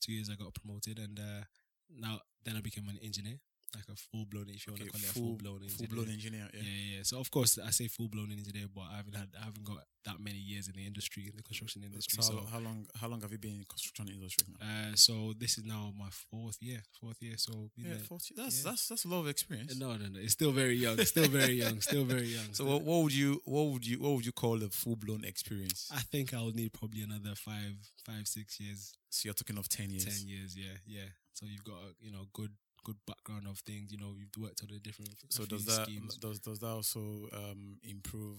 [0.00, 1.44] Two years I got promoted, and uh,
[1.90, 3.38] now then I became an engineer.
[3.74, 5.86] Like a full blown, if you want to call it a full full blown full
[5.88, 6.48] blown engineer.
[6.54, 6.60] Yeah.
[6.62, 6.96] Yeah.
[6.96, 7.02] yeah.
[7.02, 9.78] So of course I say full blown engineer, but I haven't had I haven't got
[10.04, 12.22] that many years in the industry in the construction industry.
[12.22, 14.66] So, So, how, how long how long have you been in the construction industry now?
[14.66, 17.34] uh, so this is now my fourth year, fourth year.
[17.36, 18.70] So yeah, there- 40, that's yeah.
[18.70, 19.76] that's that's a lot of experience.
[19.78, 20.18] no, no, no.
[20.20, 20.98] It's still very young.
[21.04, 21.80] Still very young.
[21.80, 22.48] Still very young.
[22.52, 25.24] So what, what would you what would you what would you call a full blown
[25.24, 25.90] experience?
[25.94, 27.74] I think I'll need probably another five,
[28.06, 30.04] five, six years, So you're talking of ten years.
[30.06, 30.56] ten years.
[30.56, 31.08] Yeah, yeah.
[31.34, 32.50] So you've got a you know good
[32.88, 33.92] good background of things.
[33.92, 35.10] You know, you've worked on the different.
[35.30, 36.16] So does that schemes.
[36.16, 37.00] does does that also
[37.32, 38.38] um, improve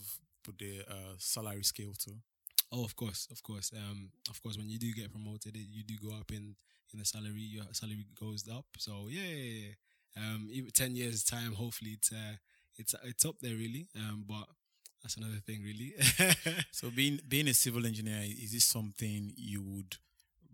[0.58, 2.16] the uh, salary scale too?
[2.72, 3.72] Oh, of course, of course.
[3.76, 6.56] Um, of course, when you do get promoted, it- you do go up in
[6.94, 7.42] in the salary.
[7.56, 8.66] Your salary goes up.
[8.78, 9.74] So yeah.
[10.18, 12.36] Um, even ten years time, hopefully it's uh,
[12.78, 13.88] it's it's up there really.
[13.96, 14.48] Um, but
[15.02, 15.94] that's another thing really.
[16.72, 19.98] So being being a civil engineer is this something you would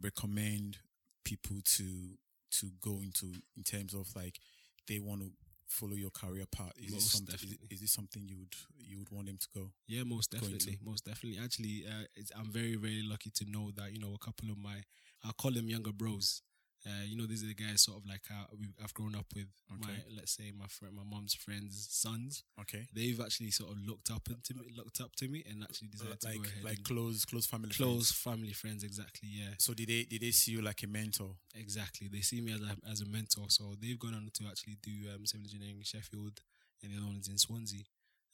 [0.02, 0.78] recommend
[1.24, 2.18] people to
[2.60, 4.40] to go into in terms of like
[4.88, 5.32] they want to
[5.68, 6.74] follow your career path?
[6.78, 7.36] Is this Most something?
[7.36, 7.68] Is, definitely.
[7.72, 9.72] is this something you would you would want them to go?
[9.88, 11.40] Yeah, most definitely, most definitely.
[11.44, 14.58] Actually, uh, it's, I'm very, very lucky to know that you know a couple of
[14.58, 14.84] my,
[15.24, 16.42] I'll call them younger bros.
[16.88, 19.26] Uh, you know, these are the guys sort of like uh, we I've grown up
[19.36, 19.48] with.
[19.70, 20.04] My Okay.
[20.16, 22.44] let's say my friend, my mom's friends' sons.
[22.62, 25.88] Okay, They've actually sort of looked up into me, looked up to me, and actually
[25.88, 28.12] decided to like go ahead like close close family close friends.
[28.12, 28.84] family friends.
[28.84, 31.36] Exactly, yeah, So did they did they see you like a mentor?
[31.56, 32.08] exactly.
[32.08, 34.92] They see me as a as a mentor, so they've gone on to actually do
[35.14, 36.40] um, civil engineering in Sheffield,
[36.84, 37.84] and the other one's in Swansea.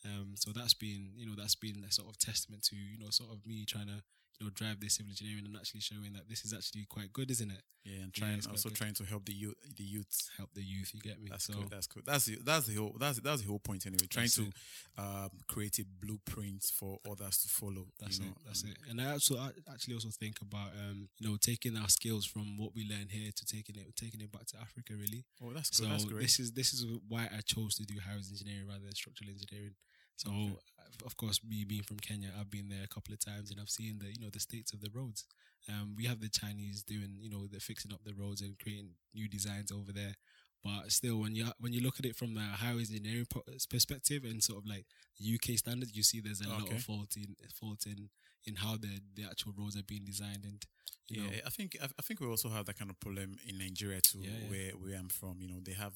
[0.04, 3.12] Um, so that's been, you know, that's been a sort of testament to, you know,
[3.12, 4.02] sort of me trying to,
[4.42, 7.30] you know, drive this civil engineering and actually showing that this is actually quite good,
[7.30, 7.62] isn't it?
[7.84, 8.78] Yeah, and Yeah, trying quite also good.
[8.78, 10.30] trying to help the youth the youth.
[10.38, 11.30] Help the youth, you get me?
[11.30, 11.70] That's so good.
[11.70, 12.02] That's cool.
[12.06, 14.08] That's the that's the whole that's that's the whole point anyway.
[14.10, 14.50] Trying to
[14.98, 17.86] um, create a blueprint for others to follow.
[18.00, 18.38] that's you know, it.
[18.46, 18.78] That's and- it.
[18.90, 22.58] And I also I actually also think about, um, you know, taking our skills from
[22.58, 25.26] what we learn here to taking it taking it back to Africa, really.
[25.44, 25.86] Oh, that's good.
[25.86, 26.22] So that's great.
[26.22, 29.76] this is this is why I chose to do highways engineering rather than structural engineering.
[30.24, 30.58] So Okay.
[31.06, 33.70] of- course, me being from Kenya, I've been there a couple of times and I've
[33.70, 35.26] seen the you know the states of the roads.
[35.70, 38.92] Um, we have the Chinese doing you know they're fixing up the roads and creating
[39.14, 40.16] new designs over there.
[40.64, 43.26] But still, when you when you look at it from the highway engineering
[43.70, 44.86] perspective and sort of like
[45.20, 48.10] the UK standards, you see there's a lot of fault in fault in
[48.46, 50.66] in how the the actual roads are being designed and
[51.10, 53.38] you yeah, know I think I, I think we also have that kind of problem
[53.48, 54.50] in Nigeria too, Yeah, yeah.
[54.50, 55.38] where where I'm from.
[55.42, 55.94] You know, they have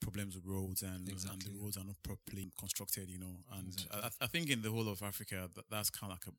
[0.00, 3.08] problems with roads and and the roads are not properly constructed.
[3.10, 4.00] You know, and Exactly.
[4.20, 6.34] I, I think in the whole of Africa that, that's kind of like a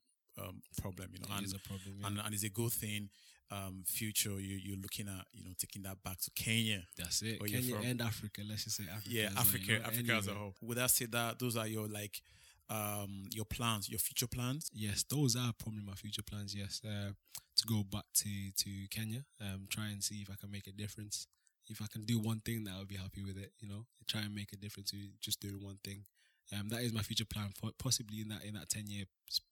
[0.48, 1.08] um, problem.
[1.12, 1.96] You know, it and is a problem.
[2.00, 2.06] yeah.
[2.06, 3.10] and, and it's a good thing.
[3.52, 6.84] Um, future, you you're looking at you know taking that back to Kenya.
[6.96, 7.44] That's it.
[7.44, 8.42] Kenya and Africa.
[8.48, 9.10] Let's just say Africa.
[9.10, 10.54] yeah, well, you Africa, know, Africa as a whole.
[10.62, 12.22] Would I say that those are your like
[12.68, 14.70] um your plans, your future plans?
[14.72, 16.54] Yes, those are probably my future plans.
[16.54, 17.10] Yes, uh,
[17.56, 20.72] to go back to to Kenya, um, try and see if I can make a
[20.72, 21.26] difference.
[21.70, 23.52] If I can do one thing, that I'll be happy with it.
[23.60, 26.04] You know, try and make a difference with just doing one thing.
[26.52, 27.50] Um, that is my future plan.
[27.58, 29.04] For possibly in that in that ten year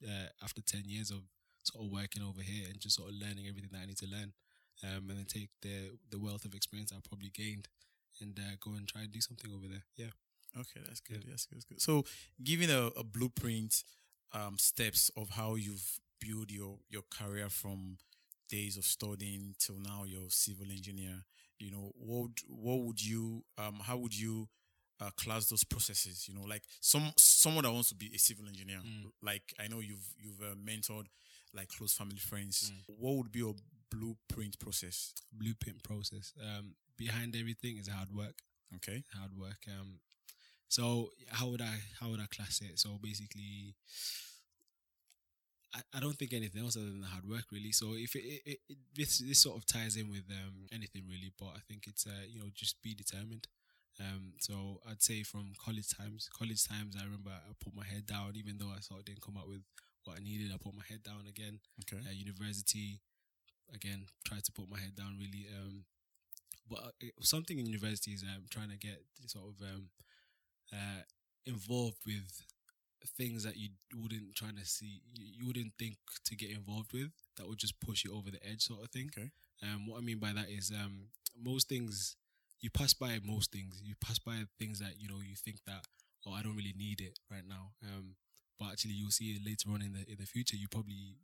[0.05, 1.23] uh, after ten years of
[1.63, 4.07] sort of working over here and just sort of learning everything that I need to
[4.07, 4.33] learn,
[4.83, 7.69] um, and then take the the wealth of experience I probably gained
[8.21, 9.85] and uh, go and try and do something over there.
[9.97, 10.13] Yeah.
[10.59, 11.25] Okay, that's good.
[11.29, 11.59] That's good.
[11.59, 11.81] That's good.
[11.81, 12.05] So,
[12.43, 13.85] giving a, a blueprint,
[14.33, 17.99] um, steps of how you've built your your career from
[18.49, 21.25] days of studying till now, you're a civil engineer.
[21.59, 24.49] You know, what would- what would you um how would you
[25.01, 26.27] uh, class those processes?
[26.29, 28.79] You know, like some someone that wants to be a civil engineer.
[28.85, 29.11] Mm.
[29.23, 31.07] Like I know you've you've uh, mentored
[31.55, 32.73] like close family friends.
[32.73, 32.95] Mm.
[32.99, 33.55] What would be your
[33.91, 35.15] blueprint process?
[35.33, 36.33] Blueprint process.
[36.43, 38.35] Um, behind everything is hard work.
[38.77, 39.05] Okay.
[39.15, 39.61] hard work.
[39.69, 40.01] Um,
[40.69, 42.79] so how would I how would I class it?
[42.79, 43.75] So basically,
[45.75, 47.73] I, I don't think anything else other than the hard work really.
[47.73, 51.05] So if it, it, it, it this this sort of ties in with um anything
[51.09, 53.47] really, but I think it's uh you know just be determined.
[54.01, 58.07] Um, so I'd say from college times, college times, I remember I put my head
[58.07, 59.63] down, even though I sort of didn't come up with
[60.05, 60.53] what I needed.
[60.55, 62.01] I put my head down again Okay.
[62.07, 63.01] uh, university
[63.75, 65.85] again tried to put my head down really um
[66.69, 69.89] but uh, something in university is um trying to get sort of um
[70.73, 71.03] uh
[71.47, 72.43] involved with
[73.17, 77.49] things that you wouldn't try to see you, wouldn't think to get involved with that
[77.49, 79.31] would just push you over the edge sort of thing Okay.
[79.63, 81.09] um what i mean by that is um
[81.41, 82.17] most things
[82.61, 85.85] you pass by most things you pass by things that you know you think that
[86.27, 88.15] oh i don't really need it right now um
[88.59, 91.15] but actually you'll see it later on in the in the future you probably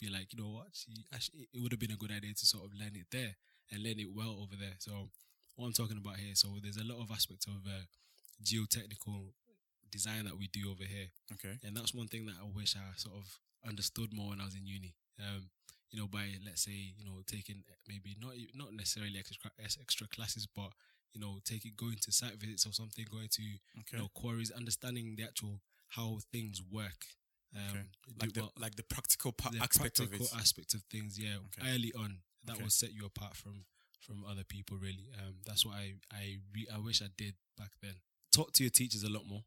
[0.00, 2.46] be like, you know what, actually, actually it would have been a good idea to
[2.46, 3.36] sort of learn it there
[3.70, 4.74] and learn it well over there.
[4.78, 5.10] So
[5.56, 7.84] what I'm talking about here, so there's a lot of aspects of uh,
[8.42, 9.32] geotechnical
[9.90, 11.58] design that we do over here, Okay.
[11.62, 14.54] and that's one thing that I wish I sort of understood more when I was
[14.54, 14.94] in uni.
[15.18, 15.50] Um,
[15.90, 20.46] you know, by let's say, you know, taking maybe not not necessarily extra extra classes,
[20.46, 20.72] but
[21.12, 23.42] you know, taking going to site visits or something, going to
[23.80, 23.96] Okay.
[23.96, 27.04] you know quarries, understanding the actual how things work.
[27.54, 27.86] Um, Okay.
[28.20, 30.40] like the what- like the practical pa- the aspect of practical it.
[30.40, 31.18] aspect of things.
[31.18, 31.62] Yeah, Okay.
[31.74, 32.62] early on, that Okay.
[32.62, 33.66] will set you apart from
[33.98, 34.78] from other people.
[34.78, 38.00] Really, um, that's what I I re- I wish I did back then.
[38.30, 39.44] Talk to your teachers a lot more.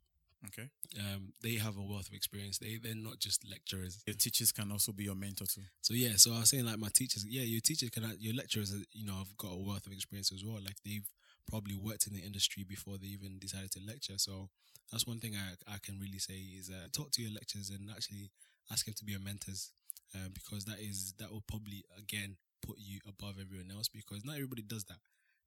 [0.48, 0.70] Okay.
[1.00, 2.58] Um, they have a wealth of experience.
[2.58, 4.04] They they're not just lecturers.
[4.06, 5.62] Your teachers can also be your mentor too.
[5.82, 8.74] So yeah, so I was saying like my teachers, yeah, your teachers can, your lecturers,
[8.74, 10.60] uh, you know, have got a wealth of experience as well.
[10.64, 11.08] Like they've
[11.50, 14.18] probably worked in the industry before they even decided to lecture.
[14.18, 14.50] So
[14.92, 17.90] that's one thing I I can really say is uh, talk to your lecturers and
[17.90, 18.30] actually
[18.70, 19.72] ask them to be your mentors,
[20.14, 24.36] um, because that is that will probably again put you above everyone else because not
[24.36, 25.00] everybody does that.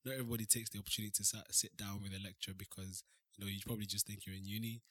[0.04, 3.02] Not everybody takes the opportunity to sit down with a lecturer because
[3.36, 4.82] you know you probably just think you're in uni.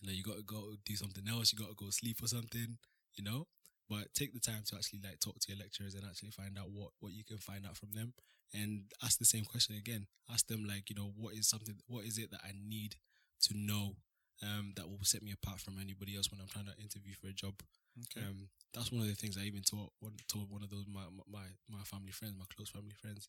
[0.00, 1.52] You know you got to go do something else.
[1.52, 2.78] You got to go sleep or something.
[3.16, 3.46] You know,
[3.88, 6.70] but take the time to actually like talk to your lecturers and actually find out
[6.72, 8.12] what what you can find out from them
[8.52, 12.04] and ask the same question again ask them like you know what is something what
[12.04, 12.94] is it that i need
[13.42, 13.96] to know
[14.42, 17.28] um that will set me apart from anybody else when i'm trying to interview for
[17.28, 17.54] a job
[18.02, 18.26] Okay.
[18.26, 21.02] um that's one of the things i even taught one told one of those my
[21.30, 23.28] my my family friends my close family friends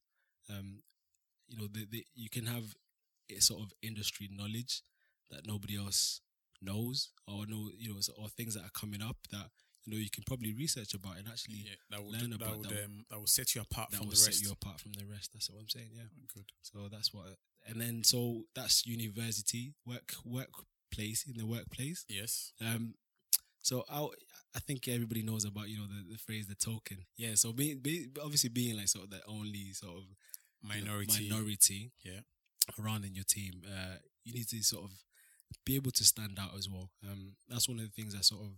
[0.50, 0.82] um
[1.48, 2.64] you know the, the, you can have
[3.40, 4.82] sort of industry knowledge
[5.32, 6.22] that nobody else
[6.62, 9.50] knows or know you know or things that are coming up that
[9.86, 12.58] you know you can probably research about and actually yeah, that would learn that about
[12.58, 14.44] would that um, that will set you apart that from will the set rest.
[14.44, 15.32] you apart from the rest.
[15.34, 15.90] That's what I'm saying.
[15.94, 16.04] Yeah.
[16.34, 16.46] Good.
[16.62, 17.26] So that's what,
[17.68, 22.06] and then so that's university work workplace in the workplace.
[22.10, 22.52] Yes.
[22.62, 22.96] Um,
[23.62, 24.08] so I
[24.56, 27.06] I think everybody knows about you know the, the phrase the token.
[27.18, 27.36] Yeah.
[27.36, 30.04] So being, be obviously being like sort of the only sort of
[30.64, 31.30] you know, Minority.
[31.30, 32.22] minority Yeah.
[32.80, 33.62] Around in your team.
[33.66, 34.92] Uh, you need to sort of
[35.66, 36.90] be able to stand out as well.
[37.10, 38.52] Um, that's one of the things that sort of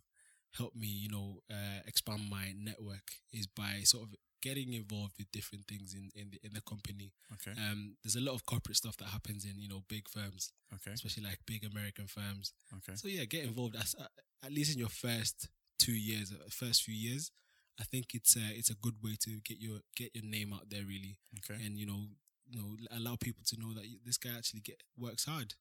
[0.58, 5.32] helped me, you know, uh, expand my network is by sort of getting involved with
[5.32, 7.12] different things in in the in the company.
[7.34, 7.52] Okay.
[7.60, 10.92] Um, there's a lot of corporate stuff that happens in you know big firms, Okay.
[10.92, 12.54] especially like big American firms.
[12.78, 12.96] Okay.
[12.96, 14.08] So yeah, get involved as, uh,
[14.46, 17.32] at least in your first two years, uh, first few years.
[17.80, 20.70] I think it's a it's a good way to get your get your name out
[20.70, 21.62] there really, Okay.
[21.64, 22.08] and you know
[22.50, 25.54] you know allow people to know that this guy actually get works hard.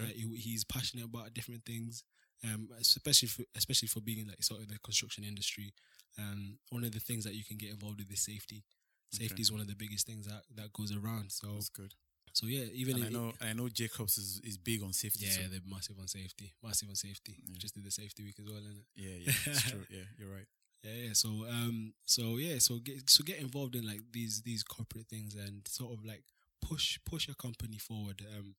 [0.00, 0.12] Okay.
[0.12, 2.04] He, he's passionate about different things,
[2.42, 5.74] um, especially for, especially for being like sort of the construction industry.
[6.18, 8.64] Um, one of the things that you can get involved with is safety.
[9.12, 9.42] Safety Okay.
[9.42, 11.30] is one of the biggest things that, that goes around.
[11.32, 11.92] So That's good.
[12.32, 15.26] so yeah, even I know I know Jacobs is, is big on safety.
[15.26, 17.36] yeah, so- they're massive on safety, massive on safety.
[17.46, 17.56] Yeah.
[17.58, 18.84] Just did the safety week as well, innit?
[18.96, 19.84] yeah, yeah, it's true.
[19.90, 20.46] Yeah, you're right.
[20.82, 21.12] Yeah, yeah.
[21.12, 25.34] So um, so yeah, so get so get involved in like these these corporate things
[25.34, 26.24] and sort of like
[26.62, 28.22] push push your company forward.
[28.36, 28.54] Um,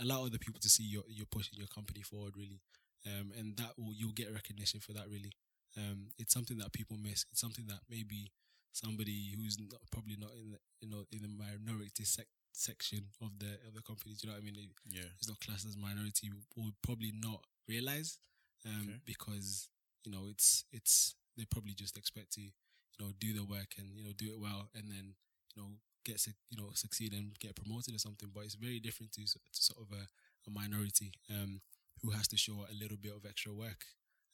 [0.00, 2.60] allow other people to see you're you're pushing your company forward really.
[3.06, 5.32] Um, and that will you'll get recognition for that really.
[5.76, 7.24] Um, it's something that people miss.
[7.32, 8.30] It's something that maybe
[8.72, 13.30] somebody who's not, probably not in the you know in the minority sec- section of
[13.38, 14.14] the of the company.
[14.14, 14.56] Do you know what I mean?
[14.56, 15.08] It- Yeah.
[15.20, 18.18] is not classed as minority would probably not realize
[18.66, 19.00] um, Okay.
[19.04, 19.68] because
[20.04, 23.96] you know it's it's they probably just expect to you know do the work and
[23.96, 25.14] you know do it well and then
[25.56, 25.70] you know
[26.04, 29.38] get you know succeed and get promoted or something but it's very different to, to
[29.52, 30.02] sort of a,
[30.46, 31.60] a minority um,
[32.02, 33.84] who has to show a little bit of extra work.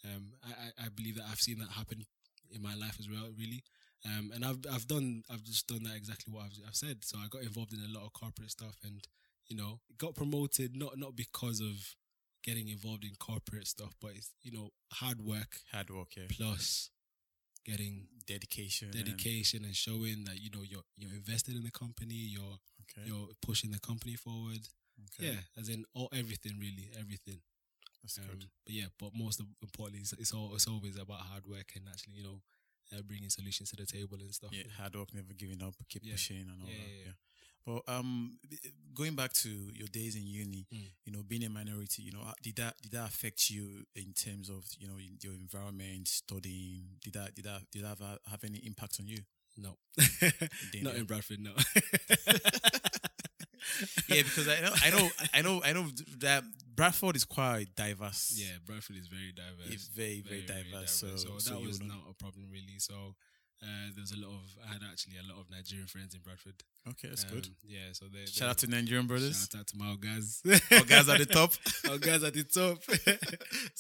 [0.05, 2.05] Um, I, I I believe that I've seen that happen
[2.51, 3.63] in my life as well really.
[4.07, 7.05] Um, and I've I've done I've just done that exactly what I've, I've said.
[7.05, 9.07] So I got involved in a lot of corporate stuff and
[9.49, 11.95] you know, got promoted not not because of
[12.45, 16.25] getting involved in corporate stuff, but it's you know hard work Hard work, yeah.
[16.31, 16.91] plus
[17.71, 17.95] getting
[18.27, 18.89] Dedication.
[18.89, 23.05] and- dedication and showing that you know you're you're invested in the company, you're okay.
[23.09, 24.63] you're pushing the company forward.
[25.07, 25.33] okay.
[25.33, 27.41] Yeah, as in all everything really, everything.
[28.03, 28.45] That's Um, good.
[28.65, 32.15] but yeah, but most importantly, it's, it's all it's always about hard work and actually
[32.21, 32.39] you know
[32.93, 34.53] uh, bringing solutions to the table and stuff.
[34.53, 36.13] Yeah, hard work, never giving up, keep Yeah.
[36.13, 36.91] pushing and all Yeah, that.
[37.01, 37.13] yeah, Yeah.
[37.67, 38.39] But um,
[38.95, 40.91] going back to your days in uni, Mm.
[41.05, 44.13] you know, being a minority, you know, uh, did that did that affect you in
[44.15, 46.97] terms of you know your environment, studying?
[47.03, 49.19] Did that did that did that have, have any impact on you?
[49.57, 49.77] No,
[50.73, 51.41] didn't, in Bradford.
[51.41, 51.51] No.
[54.09, 56.45] yeah, because I know I know I know I know that
[56.75, 58.35] Bradford is quite diverse.
[58.37, 59.73] Yeah, Bradford is very diverse.
[59.75, 60.93] it's very very, diverse.
[60.93, 62.79] So, so so that was not a problem really.
[62.79, 63.15] So
[63.63, 66.55] uh, there's a lot of I had actually a lot of Nigerian friends in Bradford.
[66.91, 67.09] okay.
[67.09, 67.47] That's good.
[67.47, 69.49] Um, Yeah, so they Shout out to Nigerian brothers.
[69.51, 70.43] shout out to my guys.
[70.71, 71.53] Our guys at the top.
[71.91, 72.79] Our guys at the top.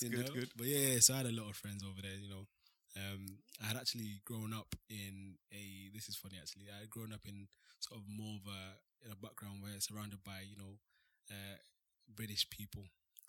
[0.02, 0.34] you good, know?
[0.34, 0.50] good.
[0.56, 2.18] But yeah, so I had a lot of friends over there.
[2.18, 2.44] You know,
[2.96, 5.90] um, I had actually grown up in a.
[5.94, 6.66] This is funny actually.
[6.74, 7.46] I had grown up in
[7.80, 10.74] sort of more of a in a background where surrounded by you know,
[11.30, 11.56] uh,
[12.14, 12.82] British people.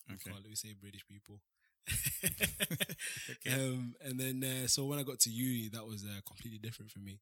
[0.09, 0.31] We Okay.
[0.31, 1.41] call it- we say British people.
[3.29, 3.53] Okay.
[3.53, 6.91] Um, and then uh, so when I got to uni, that was uh, completely different
[6.91, 7.19] for me.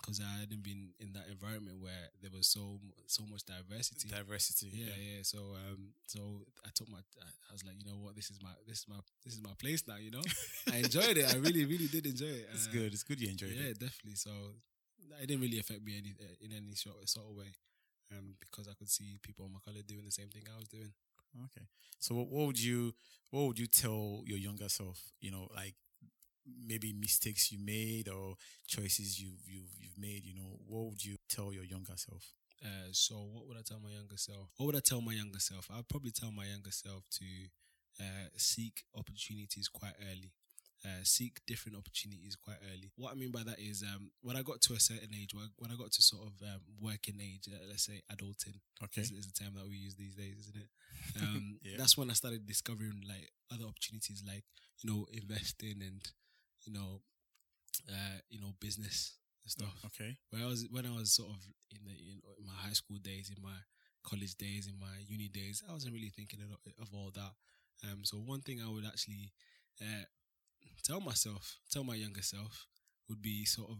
[0.00, 4.08] because I hadn't been in that environment where there was so so much diversity.
[4.08, 4.70] Diversity.
[4.72, 5.22] yeah, yeah.
[5.22, 6.20] So um, so
[6.66, 9.00] I took my, I was like, you know what, this is my, this is my,
[9.24, 9.96] this is my place now.
[9.96, 10.24] You know,
[10.72, 11.26] I enjoyed it.
[11.32, 12.48] I really, really did enjoy it.
[12.54, 12.90] It's Uh, good.
[12.94, 13.76] It's good you enjoyed yeah, it.
[13.80, 14.16] Yeah, definitely.
[14.16, 14.32] So
[15.22, 17.50] it didn't really affect me any uh, in any sort sort of way,
[18.12, 20.68] um, because I could see people on my color doing the same thing I was
[20.68, 20.92] doing.
[21.36, 21.66] Okay.
[21.98, 22.94] So what, would you
[23.30, 25.00] what would you tell your younger self?
[25.20, 25.74] You know, like
[26.66, 28.34] maybe mistakes you made or
[28.66, 30.24] choices you've you've you've made.
[30.24, 32.32] You know, what would you tell your younger self?
[32.64, 34.48] Uh, so what would I tell my younger self?
[34.56, 35.68] What would I tell my younger self?
[35.72, 37.24] I'd probably tell my younger self to
[38.00, 40.32] uh, seek opportunities quite early.
[40.84, 42.92] Uh, seek different opportunities quite early.
[42.94, 45.72] What I mean by that is, um, when I got to a certain age, when
[45.72, 49.00] I got to sort of um, working age, uh, let's say adulting, Okay.
[49.02, 50.68] is, is the term that we use these days, isn't it?
[51.20, 51.76] Um, Yeah.
[51.78, 54.44] That's when I started discovering like other opportunities, like
[54.82, 56.00] you know, investing and
[56.64, 57.02] you know,
[57.90, 59.74] uh, you know, business and stuff.
[59.86, 60.16] Okay.
[60.30, 61.42] When I was when I was sort of
[61.74, 63.58] in the in, in my high school days, in my
[64.04, 67.32] college days, in my uni days, I wasn't really thinking of, of all that.
[67.84, 69.32] Um, so one thing I would actually
[69.80, 70.04] uh,
[70.82, 72.66] tell myself, tell my younger self,
[73.08, 73.78] would be sort of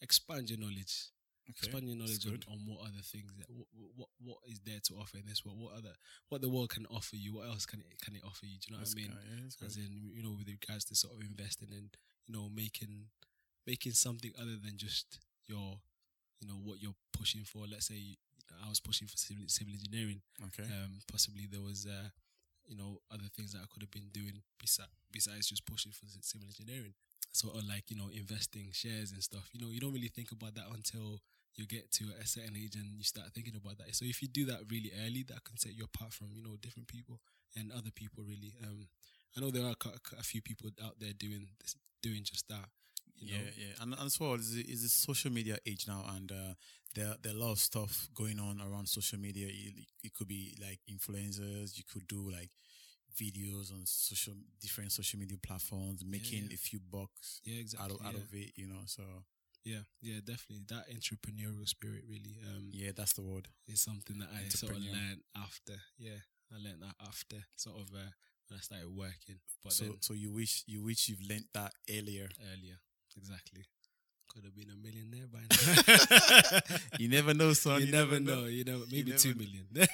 [0.00, 1.10] expand your knowledge,
[1.48, 1.56] Okay.
[1.72, 4.94] expand your knowledge on, on what other things that what, what what is there to
[4.94, 5.94] offer in this world, what other
[6.28, 8.58] what the world can offer you, what else can it can it offer you?
[8.60, 9.18] Do you know That's what I mean?
[9.18, 9.62] good.
[9.62, 11.88] Yeah, as in you know with regards to sort of investing and
[12.26, 13.06] you know making
[13.66, 15.80] making something other than just your
[16.40, 18.16] you know what you're pushing for let's say
[18.64, 20.64] i was pushing for civil, civil engineering Okay.
[20.64, 22.08] um possibly there was uh
[22.68, 26.06] you know other things that i could have been doing besides besides just pushing for
[26.20, 26.94] civil engineering.
[27.32, 30.32] Sort of like you know investing shares and stuff you know you don't really think
[30.32, 31.20] about that until
[31.54, 33.94] you get to a certain age and you start thinking about that.
[33.94, 36.56] So if you do that really early that can set you apart from you know
[36.60, 37.20] different people
[37.56, 38.54] and other people really.
[38.64, 38.88] Um
[39.36, 39.74] I know there are
[40.18, 42.64] a few people out there doing this, doing just that.
[43.20, 43.44] You know?
[43.44, 46.30] yeah, yeah, and, and as well, it's, a- it's a social media age now, and
[46.30, 46.54] uh,
[46.94, 49.46] there there are a lot of stuff going on around social media.
[49.48, 51.76] It, it could be like influencers.
[51.76, 52.50] You could do like
[53.20, 56.54] videos on social different social media platforms, making yeah.
[56.54, 58.20] a few bucks Yeah, out of out yeah.
[58.20, 58.52] of it.
[58.56, 59.02] You know, so
[59.64, 60.64] yeah, yeah, definitely.
[60.68, 63.48] That entrepreneurial spirit really um yeah, that's the word.
[63.66, 65.74] is something that I sort of learned after.
[65.98, 66.20] Yeah,
[66.52, 68.10] I learned that after sort of uh,
[68.48, 71.72] when I started working, but so then so you wish you wish you've learnt that
[71.90, 72.28] earlier.
[72.52, 72.78] earlier,
[73.16, 73.64] exactly.
[74.28, 75.40] Could have been a millionaire by
[76.60, 76.76] now.
[76.98, 77.80] you never know, son.
[77.80, 78.44] you, never know.
[78.44, 79.36] You know, maybe never two know.
[79.36, 79.66] million.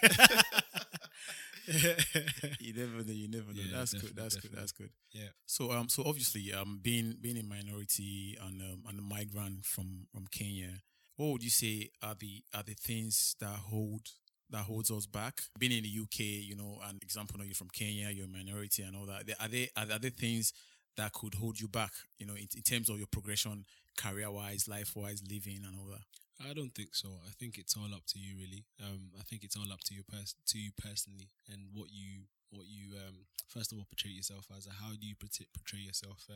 [2.60, 3.12] you never know.
[3.12, 3.62] You never know.
[3.62, 4.14] Yeah, that's good.
[4.14, 4.50] definitely, That's good.
[4.52, 4.90] That's good.
[5.12, 5.28] Yeah.
[5.46, 10.06] So um, so obviously um, being being a minority and um, and a migrant from
[10.12, 10.82] from Kenya,
[11.16, 14.08] what would you say are the are the things that hold
[14.50, 15.42] that holds us back?
[15.58, 18.28] Being in the UK, you know, an example, you know, you're from Kenya, you're a
[18.28, 19.22] minority and all that.
[19.40, 20.52] Are they are there things
[20.96, 21.92] that could hold you back?
[22.18, 23.64] You know, in, in terms of your progression,
[23.96, 26.04] career wise, life wise, living and all that.
[26.50, 27.08] I don't think so.
[27.26, 28.64] I think it's all up to you, really.
[28.82, 32.26] Um, I think it's all up to you, pers- to you personally, and what you,
[32.50, 34.66] what you, um, first of all, portray yourself as.
[34.66, 36.26] How do you portray, yourself?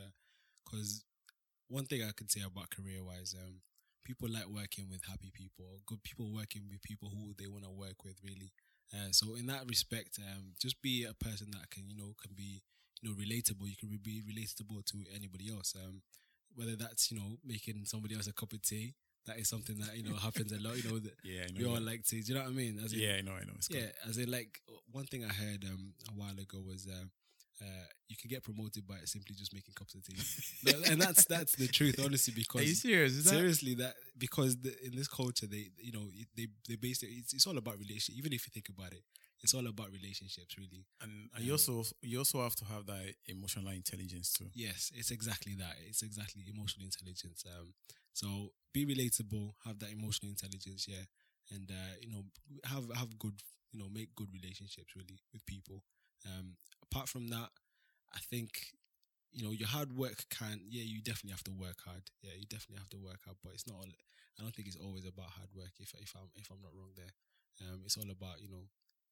[0.63, 1.03] Because
[1.67, 3.59] one thing I can say about career-wise, um,
[4.05, 7.69] people like working with happy people, good people working with people who they want to
[7.69, 8.53] work with, really.
[8.93, 12.31] Uh, so in that respect, um, just be a person that can, you know, can
[12.35, 12.63] be,
[13.01, 13.67] you know, relatable.
[13.67, 15.75] You can be relatable to anybody else.
[15.75, 16.01] Um,
[16.55, 18.93] whether that's you know making somebody else a cup of tea
[19.27, 21.65] that is something that you know happens a lot you know that Yeah, I we
[21.65, 23.45] all like tea do you know what i mean as in, yeah, I know, I
[23.45, 23.53] know.
[23.55, 24.59] It's yeah as in like
[24.91, 27.11] one thing i heard um a while ago was um
[27.61, 27.65] uh,
[28.07, 30.15] you can get promoted by simply just making cups of tea,
[30.89, 32.33] and that's that's the truth, honestly.
[32.33, 33.11] Because Are you serious?
[33.11, 36.05] Is seriously, that because the, in this culture, they you know
[36.37, 37.09] they they base it.
[37.11, 38.15] It's, it's all about relationship.
[38.17, 39.03] Even if you think about it,
[39.41, 40.85] it's all about relationships, really.
[41.01, 44.49] and, and you Um, also you also have to have that emotional intelligence too.
[44.53, 45.75] Yes, it's exactly that.
[45.87, 47.43] It's exactly emotional intelligence.
[47.45, 47.73] Um,
[48.13, 51.05] so be relatable, have that emotional intelligence, yeah,
[51.51, 52.23] and uh, you know
[52.65, 55.83] have have good, you know, make good relationships really with people.
[56.25, 57.49] Um, apart from that,
[58.13, 58.73] I think
[59.31, 62.03] you know your hard work can, yeah, you definitely have to work hard.
[62.21, 63.77] Yeah, you definitely have to work hard, but it's not.
[63.77, 63.87] All,
[64.37, 65.73] I don't think it's always about hard work.
[65.79, 67.13] If if I'm if I'm not wrong there,
[67.61, 68.67] um, it's all about you know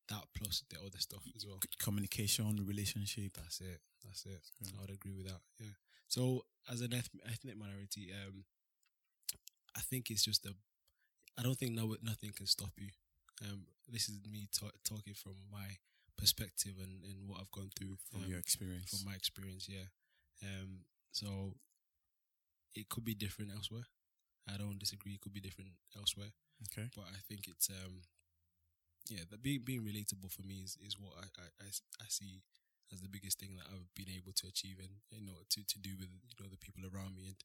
[0.09, 1.59] that plus the other stuff as well.
[1.79, 3.33] Communication, relationship.
[3.35, 3.81] That's it.
[4.03, 4.41] That's it.
[4.77, 5.41] I would agree with that.
[5.59, 5.75] Yeah.
[6.07, 8.45] So as an eth- ethnic minority, um,
[9.75, 10.53] I think it's just a.
[11.37, 12.89] I don't think no nothing can stop you.
[13.45, 15.77] Um, this is me ta- talking from my
[16.17, 18.89] perspective and, and what I've gone through From um, your experience.
[18.89, 19.67] from my experience.
[19.69, 19.87] Yeah.
[20.43, 20.85] Um.
[21.11, 21.53] So
[22.75, 23.85] it could be different elsewhere.
[24.51, 25.13] I don't disagree.
[25.13, 26.31] It could be different elsewhere
[26.65, 26.87] okay.
[26.95, 28.01] but I think it's um
[29.09, 31.27] yeah that being being relatable for me is, is what I,
[31.63, 31.67] I,
[32.01, 32.41] I see
[32.93, 35.77] as the biggest thing that I've been able to achieve and you know to, to
[35.79, 37.35] do with you know the people around me and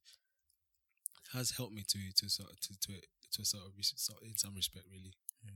[1.32, 2.92] has helped me to to sort to to
[3.32, 5.12] to sort of sort in some respect, really.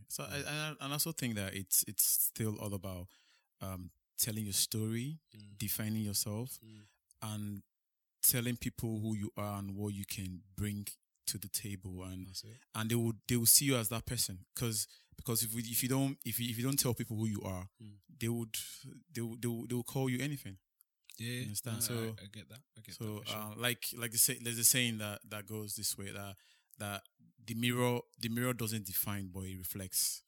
[0.09, 3.07] So I, I I also think that it's it's still all about
[3.61, 5.59] um, telling your story, Mm.
[5.59, 6.82] defining yourself, Mm.
[7.22, 7.62] and
[8.22, 10.86] telling people who you are and what you can bring
[11.26, 12.26] to the table, and
[12.74, 14.86] and they will they will see you as that person because
[15.16, 17.42] because if we, if you don't if you, if you don't tell people who you
[17.44, 17.96] are, Mm.
[18.20, 18.56] they would
[19.14, 20.56] they will, they will, they will call you anything.
[21.18, 21.76] Yeah, understand?
[21.78, 22.60] no, So- I, I get that.
[22.76, 23.24] I get So that.
[23.24, 23.38] For sure.
[23.40, 26.36] uh, like like the say, there's a saying that that goes this way that
[26.78, 27.02] that
[27.46, 30.22] the mirror the mirror doesn't define but it reflects.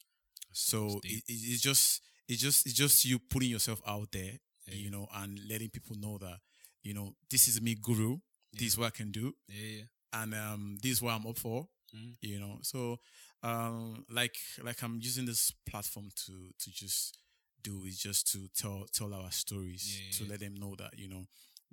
[0.53, 4.39] So It's it, it- it's just it's just it's just you putting yourself out there,
[4.66, 4.74] Yeah.
[4.74, 6.41] you know, and letting people know that
[6.82, 8.18] you know this is me, guru.
[8.53, 9.82] This is what I can do, yeah, yeah.
[10.22, 11.68] and um, this is what I'm up for.
[11.95, 12.16] Mm.
[12.22, 12.99] You know, so
[13.43, 17.18] um, like like I'm using this platform to to just
[17.62, 20.30] do is just to tell tell our stories Yeah, to yeah.
[20.30, 21.26] let them know that you know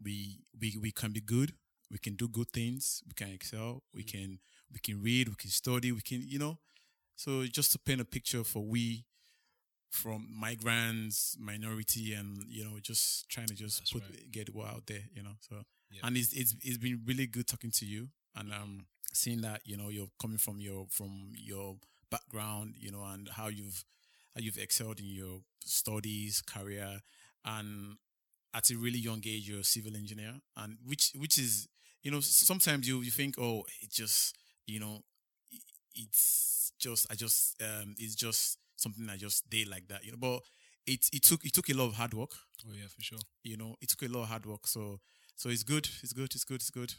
[0.04, 1.54] we we we can be good,
[1.92, 4.12] we can do good things, we can excel, we Mm.
[4.12, 4.40] can
[4.72, 6.58] we can read, we can study, we can you know.
[7.16, 9.06] So just to paint a picture for we
[9.96, 14.32] from migrants, minority, and you know, just trying to just That's put right.
[14.32, 15.36] get it out there, you know.
[15.40, 15.58] So
[16.04, 19.78] and it's it's it's been really good talking to you and um seeing that you
[19.78, 21.78] know you're coming from your from your
[22.12, 23.84] background, you know, and how you've
[24.36, 27.02] how you've excelled in your studies, career,
[27.46, 27.98] and
[28.54, 31.68] at a really young age you're a civil engineer, and which which is
[32.04, 34.36] you know sometimes you you think oh it just
[34.68, 35.00] you know
[35.96, 40.18] it's just I just um it's just something I just did like that, you know,
[40.28, 40.40] but
[40.94, 42.34] it it took it took a lot of hard work
[42.68, 43.24] Oh yeah, for sure.
[43.52, 44.64] you know, it took a lot of hard work.
[44.76, 44.82] So,
[45.42, 45.86] so it's good.
[46.04, 46.32] It's good.
[46.36, 46.62] It's good.
[46.66, 46.94] It's good.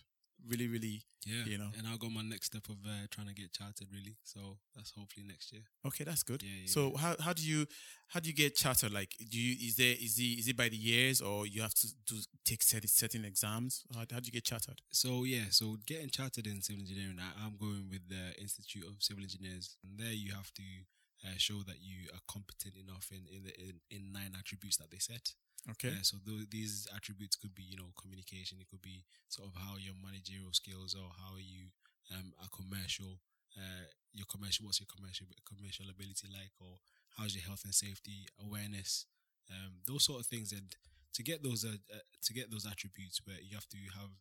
[0.50, 0.96] Really, really.
[1.26, 1.70] Yeah, You know.
[1.76, 3.88] and I'll go my next step of uh, trying to get chartered.
[3.92, 4.38] Really, so
[4.74, 5.62] that's hopefully next year.
[5.88, 6.40] Okay, that's good.
[6.42, 7.66] Yeah, yeah, so how how do you
[8.12, 8.92] how do you get chartered?
[9.00, 11.74] Like, do you is there is the is it by the years or you have
[11.82, 13.72] to do take certain certain exams?
[13.94, 14.78] How how do you get chartered?
[15.02, 18.94] So yeah, so getting chartered in civil engineering, I, I'm going with the Institute of
[19.08, 20.62] Civil Engineers, and there you have to
[21.24, 24.90] uh, show that you are competent enough in in, the, in in nine attributes that
[24.90, 25.32] they set.
[25.68, 25.90] Okay.
[25.90, 28.58] Yeah, so tho- these attributes could be, you know, communication.
[28.60, 31.72] It could be sort of how your managerial skills or how you
[32.14, 33.18] um are commercial.
[33.56, 34.66] Uh, your commercial.
[34.66, 36.78] What's your commercial commercial ability like, or
[37.16, 39.06] how's your health and safety awareness?
[39.50, 40.52] Um, those sort of things.
[40.52, 40.74] And
[41.14, 44.12] to get those uh, uh, to get those attributes, where you have to have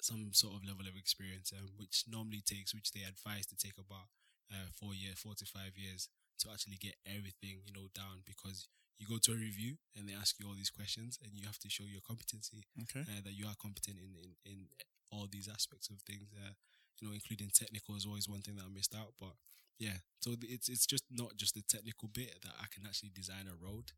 [0.00, 3.76] some sort of level of experience, um, which normally takes, which they advise to take
[3.78, 4.08] about
[4.52, 6.08] uh, four year, four to five years
[6.40, 8.68] to actually get everything, you know, down because
[8.98, 11.58] you go to a review and they ask you all these questions and you have
[11.60, 13.04] to show your competency Okay.
[13.04, 14.58] uh, that you are competent in, in, in
[15.12, 16.32] all these aspects of things.
[16.32, 16.52] Uh,
[17.00, 19.12] you know, including technical is always one thing that I missed out.
[19.20, 19.36] But
[19.78, 23.48] yeah, so it's it's just not just the technical bit that I can actually design
[23.52, 23.92] a road,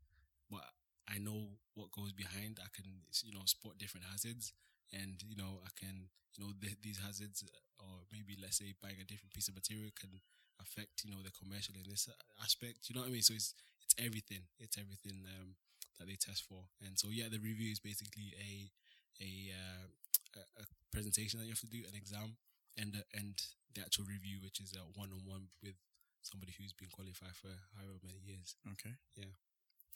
[0.51, 0.67] but
[1.07, 2.59] I know what goes behind.
[2.59, 2.85] I can
[3.23, 4.51] you know spot different hazards,
[4.91, 8.75] and you know I can you know th- these hazards, uh, or maybe let's say
[8.83, 10.19] buying a different piece of material can
[10.61, 12.09] affect you know the commercial in this
[12.41, 12.87] aspect.
[12.89, 13.25] You know what I mean?
[13.25, 13.53] So it's
[13.83, 14.43] it's everything.
[14.59, 15.55] It's everything um,
[15.97, 16.61] that they test for.
[16.85, 18.69] And so yeah, the review is basically a
[19.19, 19.87] a, uh,
[20.39, 22.39] a, a presentation that you have to do, an exam,
[22.79, 23.35] and the, and
[23.75, 25.75] the actual review, which is a one on one with
[26.23, 28.55] somebody who's been qualified for however many years.
[28.79, 28.95] Okay.
[29.19, 29.31] Yeah,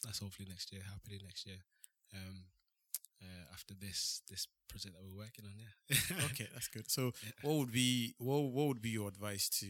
[0.03, 1.61] that's hopefully next year, happening next year.
[2.14, 2.51] Um,
[3.24, 6.26] uh, after this this project that we're working on, yeah.
[6.32, 6.90] Okay, that's good.
[6.90, 7.32] So, Yeah.
[7.42, 9.68] what would be what what would be your advice to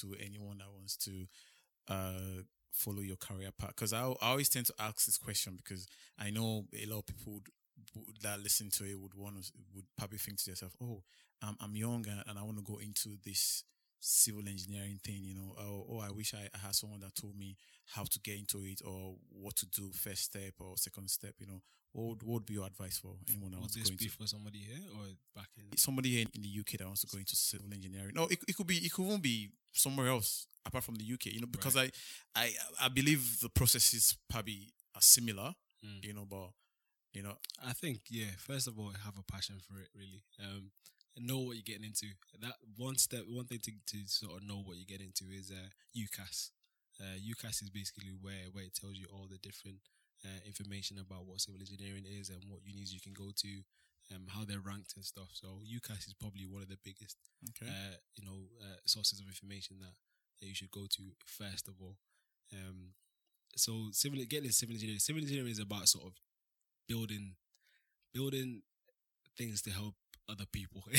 [0.00, 1.26] to anyone that wants to
[1.88, 2.42] uh
[2.72, 3.70] follow your career path?
[3.76, 5.86] Because I, I always tend to ask this question because
[6.18, 7.42] I know a lot of people
[7.94, 11.02] would, that listen to it would want to would probably think to themselves, "Oh,
[11.42, 13.64] I'm I'm young and, and I want to go into this
[14.00, 17.36] civil engineering thing." You know, oh, oh I wish I, I had someone that told
[17.36, 17.56] me
[17.94, 21.34] how to get into it or what to do first step or second step.
[21.38, 21.62] You know,
[21.96, 24.04] what would, what would be your advice for anyone that Would wants to go into
[24.04, 25.76] be for somebody here or back in?
[25.78, 28.12] somebody here in the UK that wants to go into civil engineering.
[28.14, 31.26] No, it, it could be it could even be somewhere else apart from the UK.
[31.32, 31.90] You know, because I
[32.34, 35.54] I I believe the processes probably are similar.
[35.84, 36.04] Mm.
[36.04, 36.50] You know, but
[37.14, 38.36] you know, I think yeah.
[38.36, 39.88] First of all, have a passion for it.
[39.96, 40.70] Really, um,
[41.16, 42.08] know what you're getting into.
[42.42, 45.50] That one step, one thing to, to sort of know what you get into is
[45.50, 46.50] uh, UCAS.
[47.00, 49.78] Uh, UCAS is basically where where it tells you all the different
[50.26, 53.62] uh, information about what civil engineering is and what unis you can go to,
[54.10, 55.30] um, how they're ranked and stuff.
[55.32, 57.16] So UCAS is probably one of the biggest
[57.54, 59.94] okay, uh, you know, uh, sources of information that,
[60.40, 61.96] that you should go to first of all.
[62.52, 62.98] Um,
[63.56, 66.14] so civil getting civil engineering, civil engineering is about sort of
[66.88, 67.34] building,
[68.12, 68.62] building
[69.38, 69.94] things to help
[70.28, 70.82] other people,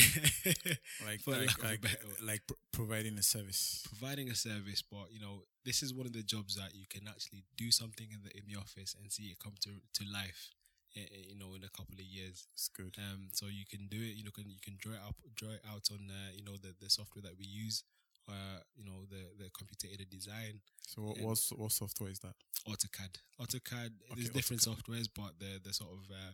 [1.06, 1.90] like like lack of a like,
[2.24, 3.84] like pro- providing a service.
[3.86, 4.82] providing a service.
[4.82, 8.08] But you know, this is one of the jobs that you can actually do something
[8.10, 10.50] in the in the office and see it come to to life
[10.96, 12.46] eh, eh, you know, in a couple of years.
[12.54, 12.96] It's good.
[12.98, 14.16] Um, so you can do it.
[14.16, 16.56] You know, can you can draw it up, draw it out on uh, you know
[16.56, 17.84] the, the software that we use.
[18.28, 22.34] Uh, you know the the computer aided design, So what and- what software is that?
[22.68, 23.16] AutoCAD.
[23.40, 23.90] AutoCAD.
[24.12, 26.32] Okay, there's different softwares, but the the sort of uh,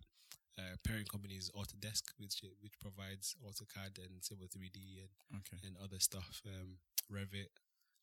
[0.59, 5.59] uh, parent company is Autodesk, which which provides AutoCAD and Civil 3D and Okay.
[5.67, 6.79] and other stuff, um,
[7.11, 7.51] Revit,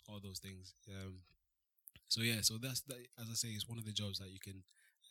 [0.09, 0.73] all those things.
[0.89, 1.21] Um,
[2.07, 2.99] so yeah, so that's that.
[3.19, 4.63] As I say, it's one of the jobs that you can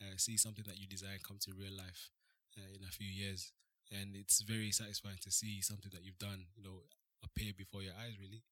[0.02, 2.10] uh, see something that you design come to real life
[2.58, 3.52] uh, in a few years,
[3.90, 6.84] and it's very satisfying to see something that you've done, you know,
[7.24, 8.42] appear before your eyes, really.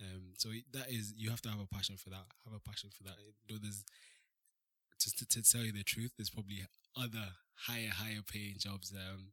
[0.00, 2.26] Um, so that is you have to have a passion for that.
[2.44, 3.14] Have a passion for that.
[3.48, 3.84] Know, there's
[5.04, 6.62] just to, to tell you the truth, there's probably
[6.96, 8.92] other higher, higher paying jobs.
[8.92, 9.32] Um,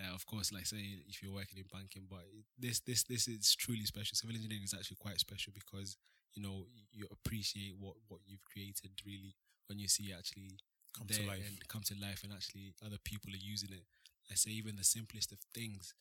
[0.00, 2.24] uh, of course, like say if you're working in banking, but
[2.58, 4.16] this this this is truly special.
[4.16, 5.96] Civil engineering is actually quite special because
[6.34, 9.34] you know you appreciate what what you've created really
[9.68, 10.58] when you see it actually
[10.96, 11.44] Come to life.
[11.46, 13.84] and come to life, and actually other people are using it.
[14.30, 15.94] I say even the simplest of things,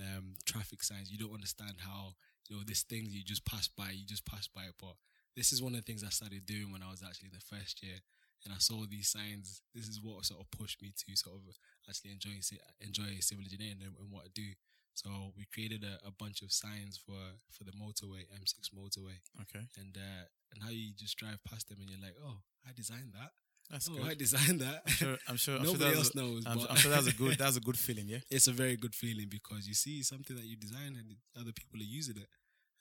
[0.00, 1.10] um, traffic signs.
[1.12, 2.14] You don't understand how
[2.48, 4.96] you know this thing you just pass by, you just pass by it, but
[5.36, 7.56] this is one of the things I started doing when I was actually in the
[7.56, 7.96] first year,
[8.44, 9.62] and I saw these signs.
[9.74, 11.42] This is what sort of pushed me to sort of
[11.88, 12.36] actually enjoy
[12.80, 14.52] enjoy civil engineering and, and what I do.
[14.94, 17.18] So we created a, a bunch of signs for
[17.50, 19.64] for the motorway, M6 motorway, Okay.
[19.76, 23.12] and uh, and how you just drive past them and you're like, oh, I designed
[23.14, 23.32] that.
[23.70, 24.10] That's oh, good.
[24.10, 24.82] I designed that.
[24.86, 25.16] I'm sure.
[25.28, 25.56] I'm sure.
[25.56, 26.44] I'm sure Nobody else a, knows.
[26.46, 27.38] I'm, but I'm sure that's a good.
[27.42, 28.06] That's a good feeling.
[28.08, 28.18] Yeah.
[28.30, 31.80] it's a very good feeling because you see something that you design and other people
[31.80, 32.28] are using it,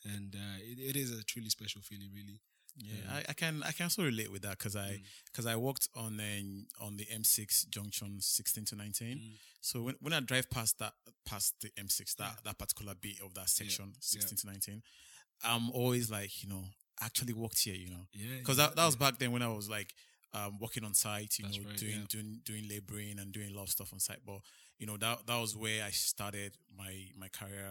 [0.04, 2.42] and uh, it, it is a truly special feeling, really.
[2.78, 3.14] Yeah, Yeah.
[3.18, 5.04] I, I can I can also relate with that because I Mm.
[5.26, 9.18] because I worked on um, on the M6 junction 16 to 19.
[9.18, 9.32] Mm.
[9.62, 10.94] So when, when I drive past that
[11.26, 12.36] past the M6 that Yeah.
[12.46, 14.42] that particular bit of that section 16 yeah.
[14.42, 14.84] to 19,
[15.44, 16.64] I'm always like you know
[17.00, 19.48] I actually worked here you know Yeah, because that, that was back then when I
[19.50, 19.94] was like
[20.34, 22.06] um, working on site you That's know right, doing yeah.
[22.10, 24.40] doing doing laboring and doing a lot of stuff on site but
[24.80, 27.70] you know that that was where I started my my career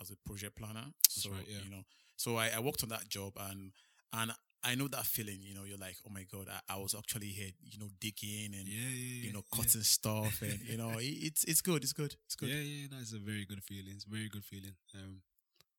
[0.00, 1.58] as a project planner so right, yeah.
[1.64, 1.84] you know
[2.16, 3.72] so I, I worked on that job and
[4.12, 4.32] and
[4.64, 7.28] I know that feeling you know you're like oh my god I, I was actually
[7.28, 10.98] here you know digging and yeah, yeah, yeah, you know cutting stuff and you know
[10.98, 13.92] it, it's it's good it's good it's good Yeah, yeah, that's a very good feeling.
[13.94, 14.74] It's a very good feeling.
[14.94, 15.20] Um,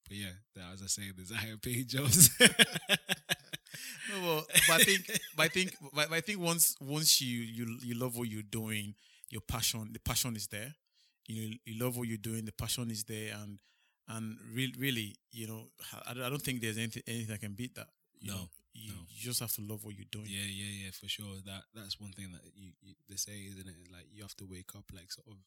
[0.08, 2.30] but yeah, that, as I say, there's higher paid jobs.
[4.10, 7.78] No, well, but I think, but I think, but I think once once you you
[7.84, 8.96] you love what you're doing,
[9.30, 10.74] your passion, the passion is there.
[11.28, 13.60] You know, you love what you're doing, the passion is there, and
[14.08, 15.68] and really, really, you know,
[16.06, 17.88] I, I don't think there's anything anything that can beat that.
[18.20, 19.02] You No, know, you, no.
[19.10, 20.28] you just have to love what you're doing.
[20.30, 21.42] yeah, yeah, yeah, for sure.
[21.46, 23.92] That that's one thing that you, you they say, isn't it?
[23.92, 25.38] Like you have to wake up like sort of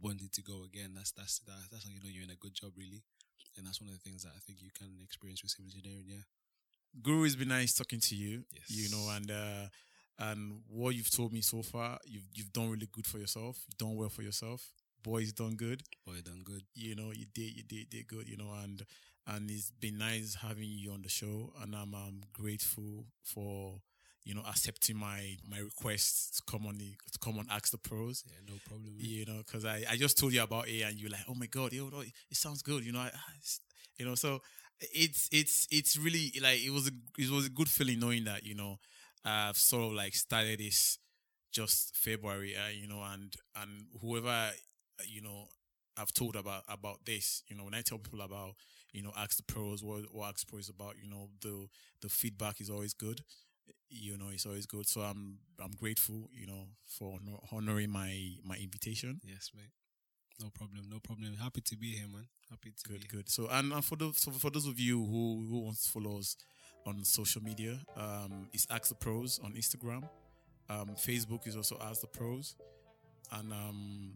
[0.00, 0.92] wanting to go again.
[0.94, 3.02] That's that's that, that's how you know you're in a good job, really.
[3.56, 6.06] And that's one of the things that I think you can experience with civil engineering.
[6.08, 6.24] Yeah,
[7.02, 8.44] Guru, it's been nice talking to you.
[8.52, 8.64] Yes.
[8.68, 9.66] You know, and uh
[10.18, 13.58] and what you've told me so far, you've you've done really good for yourself.
[13.66, 14.72] You've done well for yourself.
[15.02, 15.82] Boys done good.
[16.06, 16.62] boy, done good.
[16.74, 18.82] you know you did you did did good you know and
[19.26, 23.80] and it's been nice having you on the show and i'm um, grateful for
[24.24, 27.78] you know accepting my my request to come on the to come on ask the
[27.78, 28.96] pros Yeah, no problem.
[28.96, 29.06] man.
[29.06, 31.46] you know because I, I just told you about it and you're like oh my
[31.46, 33.18] god yo, it, it sounds good you know I, I-
[33.98, 34.40] you know so
[34.80, 38.44] it's it's it's really like it was a it was a good feeling knowing that
[38.44, 38.78] you know
[39.24, 40.98] i've sort of like started this
[41.52, 44.50] just february uh, you know and and whoever
[45.06, 45.46] you know
[45.96, 47.42] I've told about about this.
[47.48, 48.54] You know, when I tell people about
[48.92, 51.68] you know Ask the Pros, what what Ask the Pro about, you know, the
[52.00, 53.20] the feedback is always good.
[53.90, 54.86] You know, it's always good.
[54.86, 56.28] So I'm I'm grateful.
[56.32, 57.18] You know, for
[57.52, 59.20] honoring my my invitation.
[59.24, 59.70] Yes, mate.
[60.40, 60.88] No problem.
[60.90, 61.34] No problem.
[61.40, 62.26] Happy to be here, man.
[62.50, 63.28] Happy to Good, be good.
[63.28, 66.18] So and, and for those so for those of you who who wants to follow
[66.18, 66.36] us
[66.86, 70.08] on social media, um, it's Ask the Pros on Instagram.
[70.68, 72.56] Um, Facebook is also Ask the Pros,
[73.32, 74.14] and um,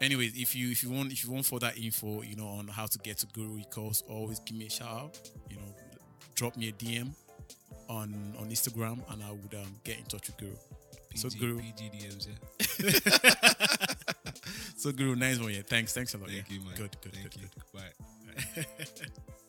[0.00, 2.86] anyways, if you if you want if you want further info, you know, on how
[2.86, 5.30] to get to Guru Ecos, always give me a shout out.
[5.50, 5.74] You know,
[6.34, 7.10] drop me a DM
[7.88, 10.56] on on Instagram, and I would um, get in touch with Guru.
[11.10, 13.94] PG, So Guru, PGDMs, yeah.
[14.76, 15.62] so Guru, nice one, yeah.
[15.66, 16.28] Thanks, thanks a lot.
[16.28, 16.54] Thank yeah.
[16.56, 16.74] you, man.
[16.76, 17.48] Good, good, Thank good, you.
[17.72, 17.72] good.
[17.72, 19.04] Bye.